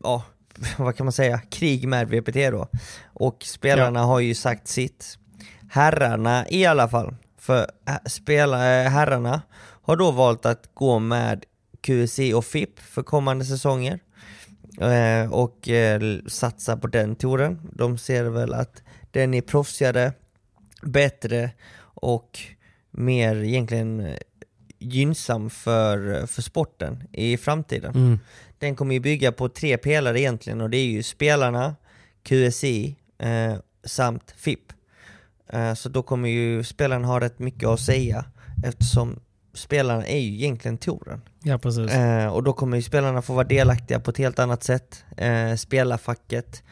[0.03, 0.23] ja,
[0.79, 2.69] vad kan man säga, krig med VPT då.
[3.05, 4.05] Och spelarna ja.
[4.05, 5.19] har ju sagt sitt.
[5.71, 7.71] Herrarna i alla fall, för
[8.07, 8.57] spela,
[8.89, 9.43] herrarna
[9.83, 11.45] har då valt att gå med
[11.81, 13.99] QSI och FIP för kommande säsonger.
[14.81, 17.61] Eh, och eh, satsa på den touren.
[17.73, 20.13] De ser väl att den är proffsigare,
[20.87, 22.39] bättre och
[22.91, 24.17] mer egentligen
[24.79, 27.95] gynnsam för, för sporten i framtiden.
[27.95, 28.19] Mm.
[28.59, 31.77] Den kommer ju bygga på tre pelare egentligen och det är ju spelarna,
[32.23, 34.73] QSI eh, samt FIP.
[35.49, 38.25] Eh, så då kommer ju spelarna ha rätt mycket att säga
[38.65, 39.21] eftersom
[39.55, 41.21] spelarna är ju egentligen touren.
[41.43, 41.91] Ja, precis.
[41.91, 45.05] Eh, och då kommer ju spelarna få vara delaktiga på ett helt annat sätt.
[45.17, 46.63] Eh, spelarfacket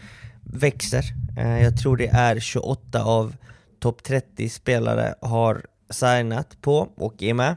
[0.40, 1.05] växer.
[1.38, 3.37] Eh, jag tror det är 28 av
[3.83, 7.57] topp 30 spelare har signat på och är med.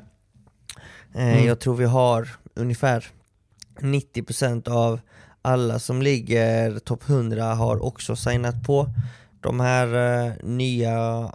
[1.15, 1.45] Eh, mm.
[1.45, 3.07] Jag tror vi har ungefär
[3.79, 4.99] 90% av
[5.41, 8.87] alla som ligger topp 100 har också signat på
[9.41, 9.87] de här
[10.27, 11.31] uh, nya,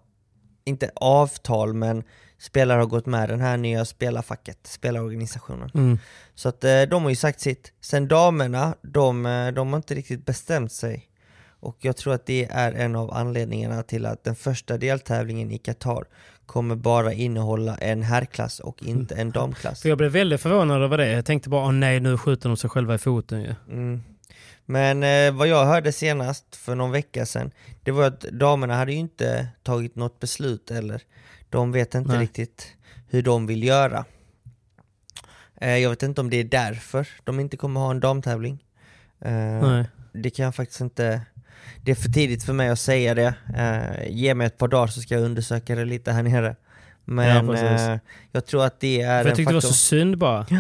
[0.65, 2.05] inte avtal men
[2.39, 5.71] spelare har gått med den här nya spelarfacket, spelarorganisationen.
[5.75, 5.99] Mm.
[6.35, 7.73] Så att uh, de har ju sagt sitt.
[7.81, 9.23] Sen damerna, de,
[9.55, 11.10] de har inte riktigt bestämt sig.
[11.61, 15.59] Och jag tror att det är en av anledningarna till att den första deltävlingen i
[15.59, 16.05] Qatar
[16.47, 19.83] kommer bara innehålla en herrklass och inte en damklass.
[19.83, 21.13] För jag blev väldigt förvånad över det.
[21.13, 23.55] Jag tänkte bara, åh nej, nu skjuter de sig själva i foten ju.
[23.69, 24.03] Mm.
[24.65, 27.51] Men eh, vad jag hörde senast för någon vecka sedan,
[27.83, 31.03] det var att damerna hade ju inte tagit något beslut eller
[31.49, 32.21] de vet inte nej.
[32.21, 32.77] riktigt
[33.09, 34.05] hur de vill göra.
[35.61, 38.65] Eh, jag vet inte om det är därför de inte kommer ha en damtävling.
[39.21, 41.21] Eh, det kan jag faktiskt inte
[41.83, 43.35] det är för tidigt för mig att säga det.
[43.59, 46.57] Uh, ge mig ett par dagar så ska jag undersöka det lite här nere.
[47.05, 47.99] Men ja, uh,
[48.33, 50.47] jag tror att det är för Jag tyckte det var så synd bara.
[50.51, 50.59] Ja,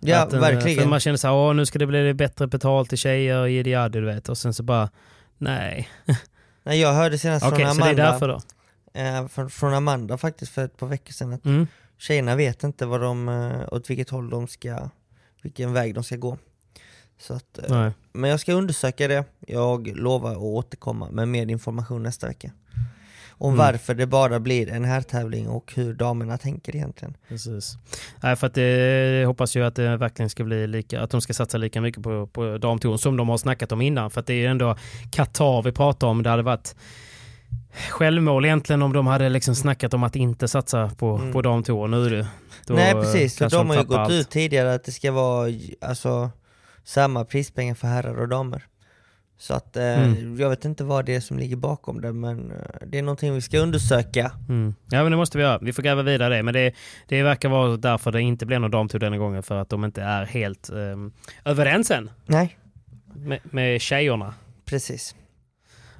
[0.00, 0.82] ja den, verkligen.
[0.82, 4.04] För man känner såhär, åh nu ska det bli bättre betalt till tjejer, jiddi du
[4.04, 4.28] vet.
[4.28, 4.90] Och sen så bara,
[5.38, 5.88] nej.
[6.62, 7.84] nej jag hörde senast okay, från Amanda.
[7.84, 8.40] Så det är därför då?
[9.00, 11.32] Uh, från, från, Amanda faktiskt för ett par veckor sedan.
[11.32, 11.66] Att mm.
[11.98, 13.28] Tjejerna vet inte vad de,
[13.70, 14.88] åt vilket håll de ska,
[15.42, 16.38] vilken väg de ska gå.
[17.20, 19.24] Så att, eh, men jag ska undersöka det.
[19.46, 22.50] Jag lovar att återkomma med mer information nästa vecka.
[23.30, 23.58] Om mm.
[23.58, 27.16] varför det bara blir en här tävling och hur damerna tänker egentligen.
[27.28, 27.76] Precis.
[28.22, 28.62] Nej, för att det,
[29.20, 32.02] jag hoppas ju att det verkligen ska bli lika, att de ska satsa lika mycket
[32.02, 34.10] på, på damtouren som de har snackat om innan.
[34.10, 34.76] För att det är ändå
[35.10, 36.22] Qatar vi pratar om.
[36.22, 36.74] Det hade varit
[37.90, 41.32] självmål egentligen om de hade liksom snackat om att inte satsa på, Mm.
[41.32, 41.88] på damtour.
[41.88, 42.26] Nu är det,
[42.68, 44.12] Nej precis, så kanske de har ju gått allt.
[44.12, 46.30] ut tidigare att det ska vara alltså,
[46.84, 48.62] samma prispengar för herrar och damer.
[49.38, 50.36] Så att eh, Mm.
[50.40, 53.34] jag vet inte vad det är som ligger bakom det men eh, det är någonting
[53.34, 54.32] vi ska undersöka.
[54.48, 54.74] Mm.
[54.90, 55.58] Ja men det måste vi göra.
[55.62, 56.42] Vi får gräva vidare det.
[56.42, 56.72] Men det,
[57.08, 59.42] det verkar vara därför det inte blir någon damtour denna gången.
[59.42, 61.12] För att de inte är helt um,
[61.44, 62.58] överens än Nej,
[63.14, 64.34] med, med tjejerna.
[64.64, 65.14] precis.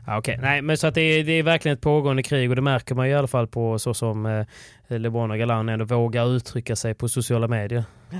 [0.07, 2.57] Ja, Okej, nej men så att det är, det är verkligen ett pågående krig och
[2.57, 4.47] det märker man i alla fall på så som eh,
[4.99, 7.85] LeBron och Galan ändå vågar uttrycka sig på sociala medier.
[8.13, 8.19] Eh,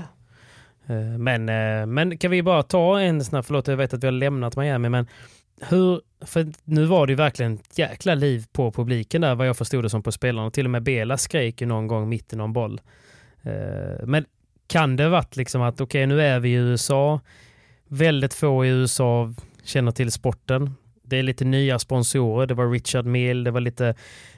[0.87, 4.07] Eh, men, eh, men kan vi bara ta en snabb, förlåt jag vet att vi
[4.07, 5.07] har lämnat Miami, men
[5.61, 9.57] hur, för nu var det ju verkligen ett jäkla liv på publiken där vad jag
[9.57, 10.51] förstod det som på spelarna.
[10.51, 12.81] Till och med Bela skrek ju någon gång mitt i någon boll.
[13.41, 14.25] Eh, men
[14.67, 17.19] kan det varit liksom att okej nu är vi i USA,
[17.87, 20.73] väldigt få i USA känner till sporten.
[21.11, 22.47] Det är lite nya sponsorer.
[22.47, 23.93] Det var Richard Mill, det var lite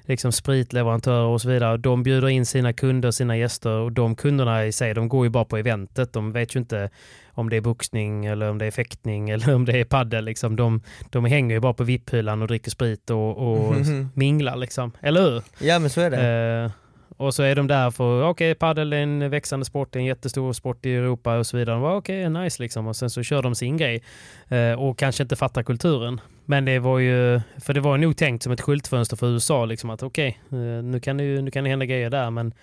[0.06, 1.78] liksom spritleverantörer och så vidare.
[1.78, 5.30] De bjuder in sina kunder, sina gäster och de kunderna i sig, de går ju
[5.30, 6.14] bara på eventet.
[6.14, 6.90] De vet ju inte
[7.34, 10.26] om det är boxning eller om det är fäktning eller om det är paddel.
[10.26, 10.56] Liksom.
[10.56, 14.10] De, de hänger ju bara på VIP-hyllan och dricker sprit och, och Mhm.
[14.16, 14.56] minglar.
[14.56, 14.92] Liksom.
[15.02, 15.42] Eller hur?
[15.60, 16.64] Ja men så är det.
[16.66, 16.72] Eh,
[17.18, 20.86] och så är de där för, okej, padel är en växande sport, en jättestor sport
[20.86, 21.96] i Europa och så vidare.
[21.98, 22.88] Okej, nice liksom.
[22.88, 24.04] Och sen så kör de sin grej.
[24.48, 26.22] Eh, och kanske inte fattar kulturen.
[26.46, 29.90] Men det var ju, för det var nog tänkt som ett skyltfönster för USA, liksom
[29.90, 32.54] att okej, eh, nu, kan det nu kan det hända grejer där, men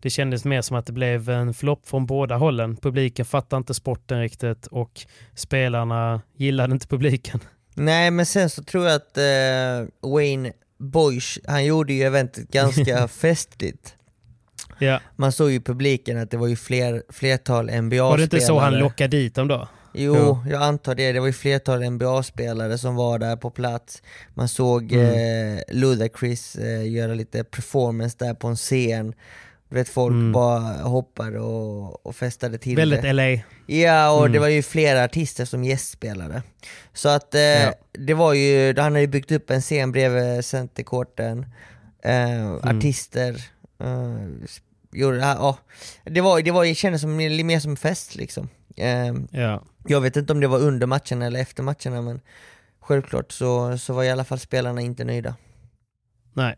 [0.00, 2.76] det kändes mer som att det blev en flopp från båda hållen.
[2.76, 5.00] Publiken fattade inte sporten riktigt och
[5.34, 7.40] spelarna gillade inte publiken.
[7.74, 13.08] Nej men sen så tror jag att eh, Wayne Boyce, han gjorde ju eventet ganska
[13.22, 13.94] festligt.
[14.80, 15.00] Ja.
[15.16, 18.10] Man såg ju i publiken att det var ju fler, flertal NBA-spelare.
[18.10, 19.68] Var det inte så han lockade dit dem då?
[19.94, 20.44] Jo, Jo.
[20.50, 21.12] jag antar det.
[21.12, 24.02] Det var ju flertal NBA-spelare som var där på plats.
[24.34, 25.56] Man såg Mm.
[25.58, 29.14] eh, Ludacris eh, göra lite performance där på en scen.
[29.68, 30.32] Du vet folk Mm.
[30.32, 33.12] bara hoppade och, och festade till Väldigt det.
[33.12, 33.40] LA.
[33.66, 34.32] Ja, och Mm.
[34.32, 36.42] det var ju flera artister som gästspelare.
[36.92, 37.72] Så att eh, Ja.
[37.92, 41.46] det var ju, han hade ju byggt upp en scen bredvid centercourten.
[42.04, 42.58] Eh, Mm.
[42.78, 43.30] Artister.
[43.80, 44.16] Eh,
[44.92, 45.58] gjorde, ja, ja.
[46.10, 48.48] det, var, det, var, det kändes som, mer som en fest liksom.
[48.76, 49.62] Eh, Ja.
[49.86, 52.20] jag vet inte om det var under matchen eller efter matcherna men
[52.80, 55.34] självklart så, så var i alla fall spelarna inte nöjda.
[56.32, 56.56] Nej.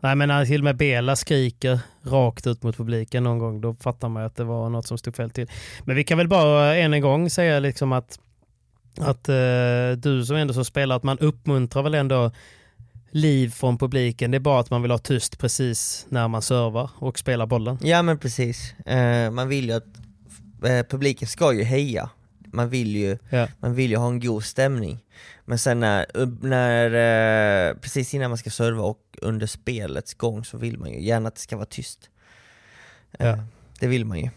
[0.00, 3.74] Nej men när till och med Bela skriker rakt ut mot publiken någon gång, då
[3.74, 5.50] fattar man att det var något som stod fel till.
[5.84, 8.18] Men vi kan väl bara än en gång säga liksom att,
[8.98, 12.30] att eh, du som ändå så spelar, att man uppmuntrar väl ändå
[13.14, 14.30] liv från publiken.
[14.30, 17.78] Det är bara att man vill ha tyst precis när man servar och spelar bollen.
[17.82, 19.86] Ja men precis, eh, man vill ju att
[20.64, 22.10] eh, publiken ska ju heja.
[22.52, 23.48] Man vill ju, Ja.
[23.58, 24.98] man vill ju ha en god stämning.
[25.44, 26.06] Men sen när,
[26.46, 26.90] när
[27.70, 31.28] eh, precis innan man ska serva och under spelets gång så vill man ju gärna
[31.28, 32.10] att det ska vara tyst.
[33.18, 33.38] Eh, Ja.
[33.80, 34.28] Det vill man ju.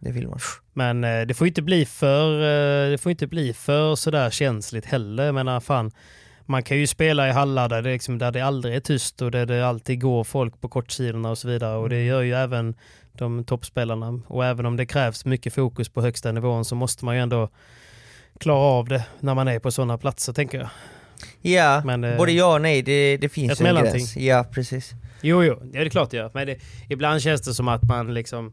[0.00, 0.38] Det vill man.
[0.72, 4.84] Men eh, det får inte bli för, eh, det får inte bli för sådär känsligt
[4.84, 5.24] heller.
[5.24, 5.90] Jag menar fan,
[6.46, 9.30] man kan ju spela i hallar där det, liksom, där det aldrig är tyst och
[9.30, 11.76] där det alltid går folk på kortsidorna och så vidare.
[11.76, 12.06] Och det Mm.
[12.08, 12.74] gör ju även
[13.12, 14.20] de toppspelarna.
[14.26, 17.48] Och även om det krävs mycket fokus på högsta nivån så måste man ju ändå
[18.40, 20.68] klara av det när man är på sådana platser tänker jag.
[21.40, 24.16] Ja, Men, eh, både ja och nej, det, det finns ju en gräns.
[24.16, 24.90] Ja, precis.
[25.22, 26.30] Jo, jo, det är klart det gör.
[26.34, 28.52] Men det, ibland känns det som att man liksom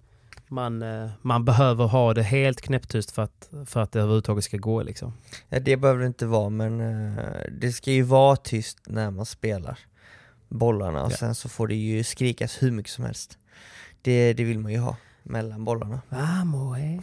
[0.53, 4.57] man, eh, man behöver ha det helt knäpptyst för att, för att det överhuvudtaget ska
[4.57, 5.13] gå liksom.
[5.49, 6.81] Ja, det behöver det inte vara, men
[7.17, 7.23] eh,
[7.59, 9.79] det ska ju vara tyst när man spelar
[10.49, 11.15] bollarna och Ja.
[11.17, 13.37] sen så får det ju skrikas hur mycket som helst.
[14.01, 16.01] Det, det vill man ju ha mellan bollarna,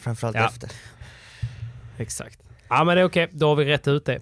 [0.00, 0.46] framförallt Ja.
[0.46, 0.70] efter.
[1.98, 2.40] Exakt.
[2.68, 4.20] Ja men det är okej, då har vi rätt ut det.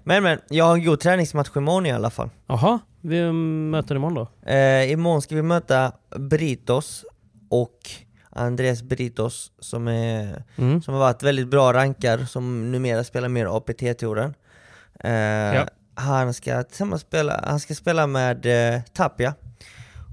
[0.04, 2.30] men men, jag har en god träningsmatch imorgon i alla fall.
[2.46, 4.50] Jaha, vi möter imorgon då?
[4.50, 7.04] Eh, imorgon ska vi möta Britos
[7.50, 7.78] och
[8.36, 10.82] Andres Britos som, är, Mm.
[10.82, 14.34] som har varit väldigt bra rankar, som numera spelar mer APT-touren.
[15.00, 15.64] Eh,
[15.98, 19.34] Han ska tillsammans spela, han ska spela med eh, Tapia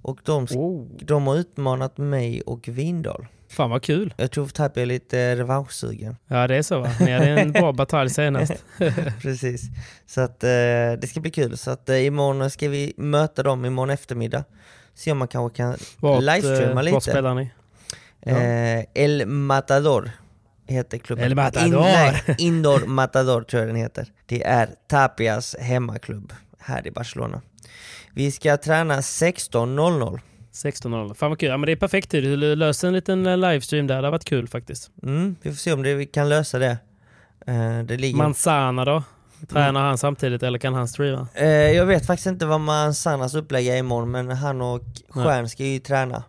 [0.04, 0.88] och de, Oh.
[1.02, 3.28] de har utmanat mig och Vindal.
[3.50, 4.14] Fan vad kul.
[4.18, 6.16] Jag tror Tapia är lite eh, revanschsugen.
[6.28, 6.90] Ja det är så va?
[7.00, 8.54] Ni hade en bra batalj senast.
[9.22, 9.62] Precis.
[10.08, 10.50] Så att eh,
[11.02, 11.58] det ska bli kul.
[11.58, 14.44] Så att eh, imorgon ska vi möta dem imorgon eftermiddag.
[14.96, 16.94] Se om man kanske kan Vart, livestreama eh, lite.
[16.94, 17.52] Vart spelar ni?
[18.26, 18.32] Ja.
[18.32, 20.12] Eh, El Matador
[20.68, 21.26] heter klubben.
[21.26, 21.68] El Matador.
[21.68, 24.08] In, nej, Indoor Matador tror jag den heter.
[24.26, 27.42] Det är Tapias hemmaklubb här i Barcelona.
[28.14, 30.20] Vi ska träna 16.00.
[30.54, 31.14] 16.00.
[31.14, 31.50] Fan vad kul.
[31.50, 32.24] Ja men det är perfekt tid.
[32.24, 33.96] Du löser en liten eh, livestream där.
[33.96, 34.92] Det har varit kul faktiskt.
[35.04, 36.78] Mm, vi får se om det, vi kan lösa det.
[37.48, 38.18] Eh, det ligger...
[38.18, 39.04] Manzana då?
[39.50, 41.28] Tränar han samtidigt eller kan han streama?
[41.34, 45.64] Eh, jag vet faktiskt inte vad Manzanas upplägg är imorgon men han och Stjärn ska
[45.64, 46.24] ju träna.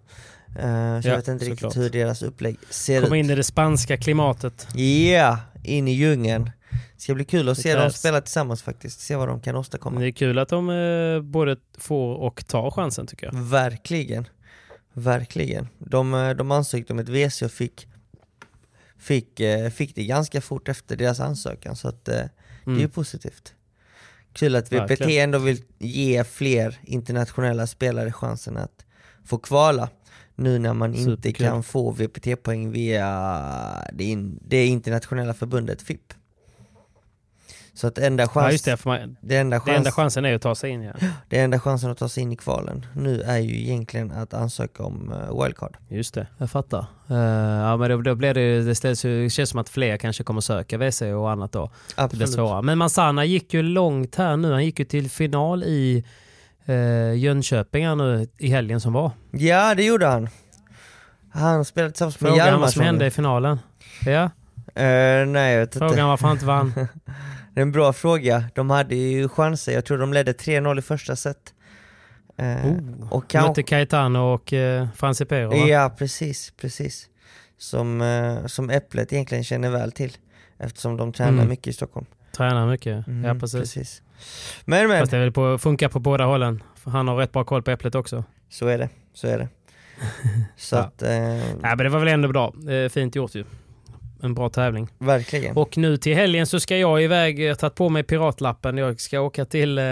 [0.56, 3.24] Eh, så Ja, jag vet inte riktigt hur deras upplägg ser Komma ut.
[3.24, 4.66] in i det spanska klimatet.
[4.74, 6.50] Ja, yeah, in i djungeln.
[6.96, 10.00] Ska bli kul att Det se dem spela tillsammans faktiskt, se vad de kan åstadkomma.
[10.00, 13.34] Det är kul att de eh, både får och tar chansen tycker jag.
[13.34, 14.28] Verkligen.
[14.92, 15.68] Verkligen.
[15.78, 17.88] De, eh, de ansökte om ett WC och fick,
[18.98, 19.40] fick,
[19.74, 22.90] fick det ganska fort efter deras ansökan så att eh, det är ju Mm.
[22.90, 23.54] positivt.
[24.32, 28.84] Kul att VPT ändå vill ge fler internationella spelare chansen att
[29.24, 29.88] få kvala
[30.34, 31.46] nu när man inte Superkul.
[31.46, 33.08] kan få VPT-poäng via
[33.92, 36.12] det, in, det internationella förbundet FIP.
[37.74, 40.24] Så att enda, chans, Ja, just det, för man, det, enda det chans, enda chansen
[40.24, 40.82] är att ta sig in.
[40.82, 40.92] Ja.
[41.28, 44.82] det enda chansen att ta sig in i kvalen nu är ju egentligen att ansöka
[44.82, 45.76] om eh, wildcard.
[45.88, 46.86] Just det, jag fattar.
[47.10, 50.24] Eh, ja, men då, då blir det, det, ställs det känns som att fler kanske
[50.24, 51.60] kommer söka WC och annat då.
[51.60, 52.30] Det blir Absolut.
[52.30, 52.62] svårare.
[52.62, 54.52] Men Manzana gick ju långt här nu.
[54.52, 56.04] Han gick ju till final i
[56.66, 59.10] eh, Jönköping nu i helgen som var.
[59.30, 60.28] Ja, det gjorde han.
[61.30, 62.84] Han spelade tillsammans med Frågan vad som Hjalmarsson.
[62.84, 63.58] hände i finalen.
[64.06, 64.30] Ja,
[64.76, 65.78] Eh, nej, jag vet inte.
[65.88, 66.72] frågan varför han inte vann.
[67.54, 68.44] Det är en bra fråga.
[68.54, 69.72] De hade ju chanser.
[69.72, 71.54] Jag tror de ledde 3-0 i första set.
[72.36, 73.48] Eh, Oh, och kan...
[73.48, 75.56] Mötte Caetano och eh, Franci Pero va?
[75.56, 77.06] Ja, precis, precis.
[77.58, 80.16] Som, eh, som Äpplet egentligen känner väl till.
[80.58, 81.48] Eftersom de tränar Mm.
[81.48, 82.06] mycket i Stockholm.
[82.36, 83.06] Tränar mycket.
[83.06, 84.02] Mm, ja, precis.
[84.64, 86.62] Men men, Fast det är väl på, funkar på båda hållen.
[86.76, 88.24] För han har rätt bra koll på Äpplet också.
[88.48, 88.88] så är det.
[89.14, 89.48] Så är det.
[90.56, 90.80] Så Ja.
[90.80, 92.54] att, eh, Nej, men det var väl ändå bra.
[92.70, 93.44] Eh, fint gjort ju.
[94.24, 94.88] En bra tävling.
[94.98, 95.56] verkligen.
[95.56, 98.78] Och nu till helgen så ska jag iväg, jag har tagit på mig piratlappen.
[98.78, 99.84] Jag ska åka till eh,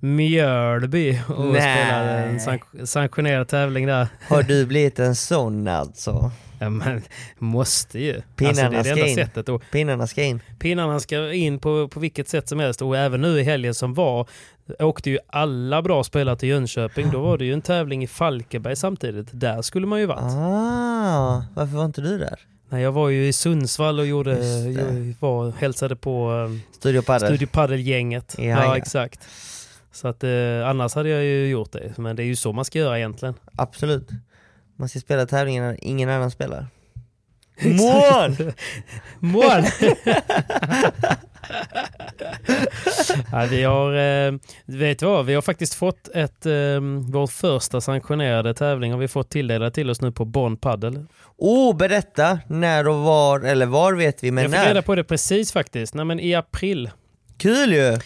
[0.00, 1.60] Mjölby och Nej.
[1.60, 4.08] spela en sank- sanktionerad tävling där.
[4.28, 6.30] Har du blivit en sån alltså?
[6.58, 7.02] Ja, men
[7.38, 8.20] måste ju.
[8.36, 9.14] Pinnarna alltså, är det ska in.
[9.14, 9.48] sättet.
[9.48, 10.40] Och Pinnarna ska in.
[10.58, 12.82] pinnarna ska in på, på vilket sätt som helst.
[12.82, 14.28] Och även nu i helgen som var
[14.78, 17.10] åkte ju alla bra spelare till Jönköping.
[17.10, 19.28] Då var det ju en tävling i Falkenberg samtidigt.
[19.32, 20.22] Där skulle man ju varit.
[20.32, 22.38] Ah, varför var inte du där?
[22.74, 24.36] Nej, jag var ju i Sundsvall och gjorde,
[25.20, 27.28] var, hälsade på um, Studio Padel?
[27.28, 28.34] Studio Padel-gänget.
[28.38, 28.76] Ja, Ja, ja.
[28.76, 29.20] exakt.
[29.92, 31.98] Så att eh, annars hade jag ju gjort det.
[31.98, 33.34] Men det är ju så man ska göra egentligen.
[33.56, 34.08] Absolut.
[34.76, 36.66] Man ska spela tävlingar när ingen annan spelar.
[37.62, 38.36] Mål!
[39.18, 39.62] Mål!
[43.32, 44.32] ja, vi har, eh,
[44.64, 46.52] vet du vad, vi har faktiskt fått ett, eh,
[47.10, 51.06] vår första sanktionerade tävling har vi fått tilldelat till oss nu på Bonn Padel.
[51.36, 52.38] Oh, berätta!
[52.46, 54.68] När och var, eller var vet vi, men jag fick när?
[54.68, 55.94] reda på det precis faktiskt.
[55.94, 56.90] Nej, men I april.
[57.38, 57.98] Kul ju!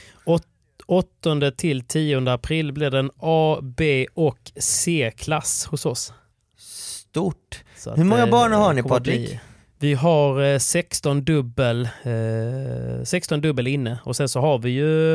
[0.88, 6.12] 8 till 10 april blir det en A, B och C-klass hos oss.
[6.59, 7.64] Stort!
[7.96, 9.38] Hur många eh, banor har ni, Patrik?
[9.81, 15.14] Vi har eh, 16 dubbel, eh, 16 dubbel inne och sen så har vi ju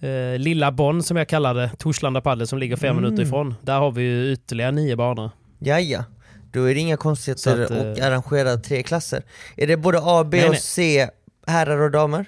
[0.00, 3.02] eh, Lilla Bonn som jag kallar det, Torslanda Padel som ligger fem Mm.
[3.04, 3.54] minuter ifrån.
[3.62, 5.30] Där har vi ju ytterligare nio banor.
[5.58, 6.04] Jaja,
[6.52, 9.22] då är det inga konstigheter att, eh, arrangera tre klasser.
[9.56, 10.56] Är det både A, B Nej, och.
[10.56, 11.08] C,
[11.46, 12.26] herrar och damer?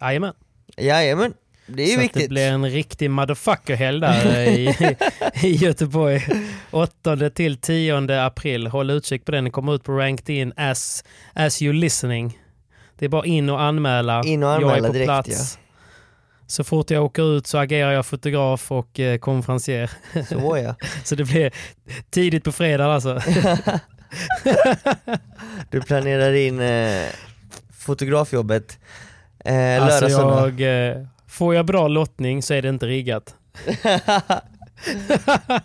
[0.00, 0.34] Jajamän.
[0.76, 1.34] Jajamän,
[1.66, 2.22] det är ju så viktigt.
[2.22, 4.96] det blir en riktig motherfucker-helg där eh, i,
[5.42, 6.26] i Göteborg.
[6.70, 8.66] 8 till 10 april.
[8.66, 9.44] Håll utkik på den.
[9.44, 12.38] Den kommer ut på Ranked In as, as you listening.
[12.98, 14.22] Det är bara in och anmäla.
[14.24, 15.58] In och jag anmäla är på direkt, plats.
[16.46, 19.90] Så fort jag åker ut så agerar jag fotograf och eh, konferencier.
[20.28, 20.74] Så ja.
[21.04, 21.50] Så det blir
[22.10, 23.20] tidigt på fredag alltså.
[25.70, 27.06] Du planerar in eh,
[27.78, 28.78] fotografjobbet
[29.44, 30.62] eh, lördag, alltså söndag.
[30.62, 33.34] jag, eh, får jag bra lottning så är det inte riggat.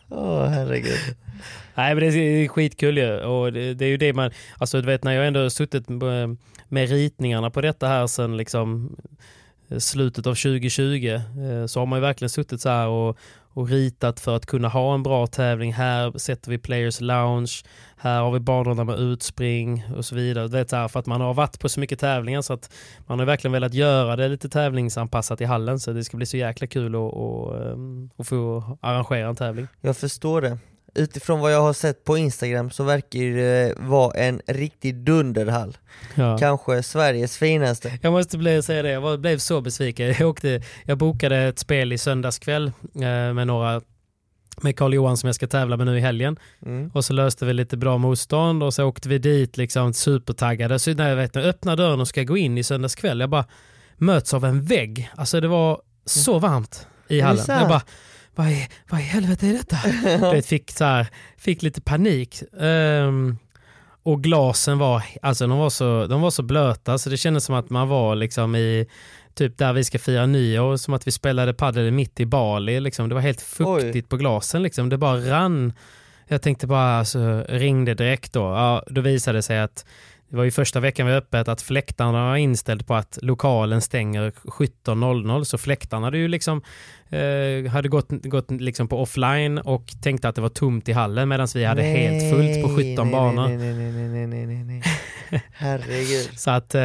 [0.09, 0.97] Åh herregud.
[1.75, 3.19] Nej men det är skitkul ju.
[3.19, 5.89] Och det, det är ju det man, alltså du vet när jag ändå har suttit
[5.89, 8.95] med, ritningarna på detta här sen liksom
[9.77, 11.21] slutet av 2020 eh,
[11.65, 13.17] så har man ju verkligen suttit så här och,
[13.57, 15.73] och ritat för att kunna ha en bra tävling.
[15.73, 17.51] Här sätter vi Players Lounge,
[17.97, 20.47] här har vi banorna med utspring och så vidare.
[20.47, 22.71] Det är för att man har varit på så mycket tävlingar så att
[23.07, 26.37] man har verkligen velat göra det lite tävlingsanpassat i hallen så det ska bli så
[26.37, 29.67] jäkla kul att, att, ehm, att få arrangera en tävling.
[29.81, 30.57] Jag förstår det.
[30.97, 35.77] Utifrån vad jag har sett på Instagram så verkar det vara en riktig dunderhall.
[36.15, 36.37] Ja.
[36.37, 37.99] Kanske Sveriges finaste.
[38.01, 40.07] Jag måste bli, säga det, jag blev så besviken.
[40.19, 43.81] Jag, åkte, jag bokade ett spel i söndagskväll eh, med några
[44.61, 46.37] med Carl Johan som jag ska tävla med nu i helgen.
[46.65, 46.91] Mm.
[46.93, 50.79] Och så löste vi lite bra motstånd och så åkte vi dit liksom supertaggade.
[50.79, 53.29] Så när jag vet, när jag öppnar dörren och ska gå in i söndagskväll, jag
[53.29, 53.45] bara
[53.97, 55.11] möts av en vägg.
[55.15, 57.45] Alltså det var så varmt i det hallen.
[57.47, 57.81] Jag bara,
[58.37, 59.77] vad i, vad i helvete är detta?
[60.29, 61.07] Du vet, fick, så här,
[61.37, 62.43] fick lite panik.
[62.59, 63.37] Ehm,
[64.03, 67.55] och glasen var, alltså de var, så, de var så blöta så det kändes som
[67.55, 68.87] att man var liksom i
[69.33, 72.79] typ där vi ska fira nyår, som att vi spelade padel mitt i Bali.
[72.79, 73.09] Liksom.
[73.09, 74.09] Det var helt fuktigt Oj.
[74.09, 74.63] på glasen.
[74.63, 74.89] Liksom.
[74.89, 75.73] Det bara rann.
[76.27, 78.39] Jag tänkte bara, alltså, ringde direkt då.
[78.39, 79.85] Ja, då visade det sig att
[80.29, 83.81] det var ju första veckan vi var öppet att fläktarna var inställd på att lokalen
[83.81, 86.61] stänger 17.00 så fläktarna hade ju liksom
[87.09, 91.29] eh, hade gått, gått liksom på offline och tänkte att det var tomt i hallen
[91.29, 93.47] medan vi hade helt fullt på 17 nej, banor.
[93.47, 94.83] Nej, nej, nej, nej, nej, nej, nej.
[95.53, 96.29] Herregud.
[96.39, 96.79] Så att eh,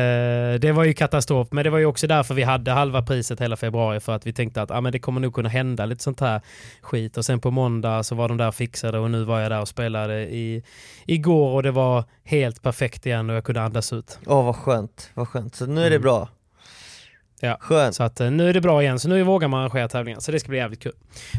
[0.61, 1.49] det var ju katastrof.
[1.51, 4.33] Men det var ju också därför vi hade halva priset hela februari för att vi
[4.33, 6.41] tänkte att ah, men det kommer nog kunna hända lite sånt här
[6.81, 7.17] skit.
[7.17, 9.69] Och sen på måndag så var de där fixade och nu var jag där och
[9.69, 10.63] spelade i,
[11.07, 14.19] igår och det var helt perfekt igen och jag kunde andas ut.
[14.27, 15.55] Åh vad skönt, vad skönt.
[15.55, 16.03] Så nu är det Mm.
[16.03, 16.29] bra.
[17.41, 17.57] Ja.
[17.61, 17.95] Skönt.
[17.95, 20.21] Så att eh, nu är det bra igen, så nu vågar man arrangera tävlingar.
[20.21, 20.93] Så det ska bli jävligt kul.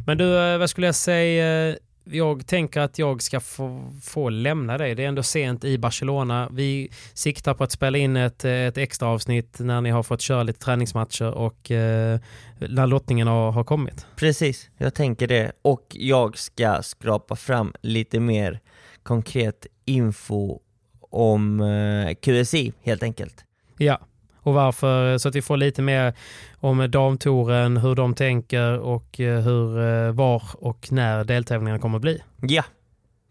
[0.06, 1.76] Men du, eh, vad skulle jag säga?
[2.04, 4.96] Jag tänker att jag ska få, få lämna dig.
[4.96, 6.50] Det är ändå sent i Barcelona.
[6.52, 10.44] Vi siktar på att spela in ett, ett extra avsnitt när ni har fått köra
[10.44, 12.20] lite träningsmatcher och eh,
[12.60, 14.06] när lottningen har, har kommit.
[14.16, 15.52] Precis, jag tänker det.
[15.62, 18.60] Och jag ska skrapa fram lite mer
[19.04, 20.60] konkret info
[21.10, 23.46] om eh, QSI helt enkelt.
[23.78, 24.00] Ja,
[24.44, 26.14] och varför, så att vi får lite mer
[26.60, 32.02] om damtouren, hur de tänker och eh, hur, eh, var och när deltävlingarna kommer att
[32.02, 32.22] bli.
[32.42, 32.64] Ja,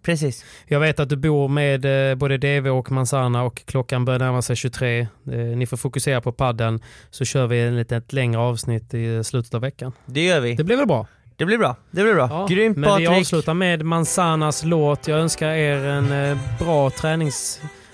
[0.02, 0.44] precis.
[0.66, 4.42] Jag vet att du bor med eh, både DV och Manzana och klockan börjar närma
[4.42, 5.00] sig 23.
[5.00, 5.06] Eh,
[5.38, 9.60] ni får fokusera på padden så kör vi en litet längre avsnitt i slutet av
[9.60, 9.92] veckan.
[10.06, 10.54] Det gör vi.
[10.54, 11.06] Det blir väl bra?
[11.36, 11.76] Det blir bra.
[11.90, 12.28] Det blir bra.
[12.30, 13.20] Ja, Grymt men vi Patrik.
[13.20, 15.08] avslutar med Manzanas låt.
[15.08, 16.90] Jag önskar er en eh, bra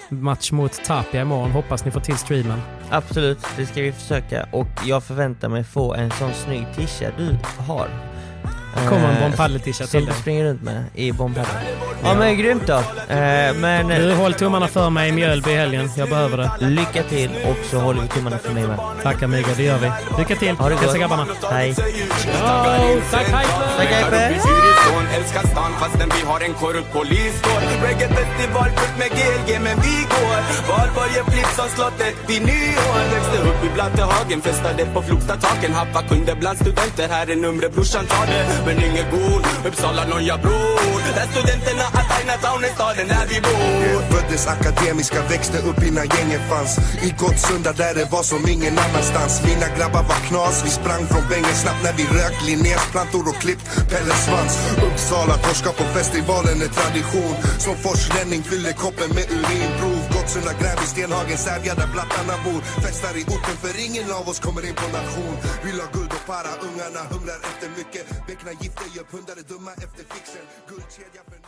[0.09, 1.51] träningsmatch mot Tapia imorgon.
[1.51, 2.61] Hoppas ni får till streamen.
[2.91, 4.47] Absolut, det ska vi försöka.
[4.53, 7.89] Och jag förväntar mig få en sån snygg tisha du har.
[8.89, 10.15] Kommer en Eh, Bomb Padel-tisha Som till du dig.
[10.21, 11.51] springer runt med i bombpadden.
[12.03, 12.77] Ja men grymt då.
[13.15, 15.91] Eh, men Du, håll tummarna för mig i Mjölby i helgen.
[15.97, 16.51] Jag behöver det.
[16.61, 18.79] lycka till och så håller vi tummarna för mig med.
[19.03, 19.91] Tack Amigo, det gör vi.
[20.19, 20.57] Lycka till.
[20.57, 20.83] Ha det gott.
[20.83, 21.27] Hälsa grabbarna.
[21.51, 21.71] Hej.
[21.71, 21.77] Oh,
[23.11, 23.77] tack Hyper!
[23.77, 24.41] Tack Hyper.
[25.19, 30.39] Älskar stan fastän vi har en korrupt poliskår Reggae-festival fullt med GLG men vi går
[30.69, 36.35] Valborg flipp som slottet vid nyår Växte upp i Blattehagen, festade på Flogstadtaken Haffa kunde
[36.41, 41.27] bland studenter, här är numret brorsan tar det Men ingen god, Uppsala Noja bror Där
[41.33, 44.01] studenterna att Chinatown är staden där vi bor.
[44.11, 46.79] Föddes akademiska, växte upp innan gängen fanns.
[47.03, 49.43] I Gottsunda där det var som ingen annanstans.
[49.49, 53.67] Mina grabbar var knas, vi sprang från bängen snabbt när vi rökt Linnés-plantor och klippt
[53.91, 54.55] Pelles svans.
[54.87, 57.35] Uppsala, torska på festivalen är tradition.
[57.65, 62.61] Som forsränning fyller koppen med urinprov Gottsunda, Gränby, Stenhagen, Sävja där blattarna bor.
[62.85, 65.37] Festar i orten för ingen av oss kommer in på nation.
[65.65, 68.05] Vill ha guld och para, ungarna humlar efter mycket.
[68.27, 70.45] Beckna gifter, gör pundare dumma efter fixen.
[70.69, 71.48] Guldkedja för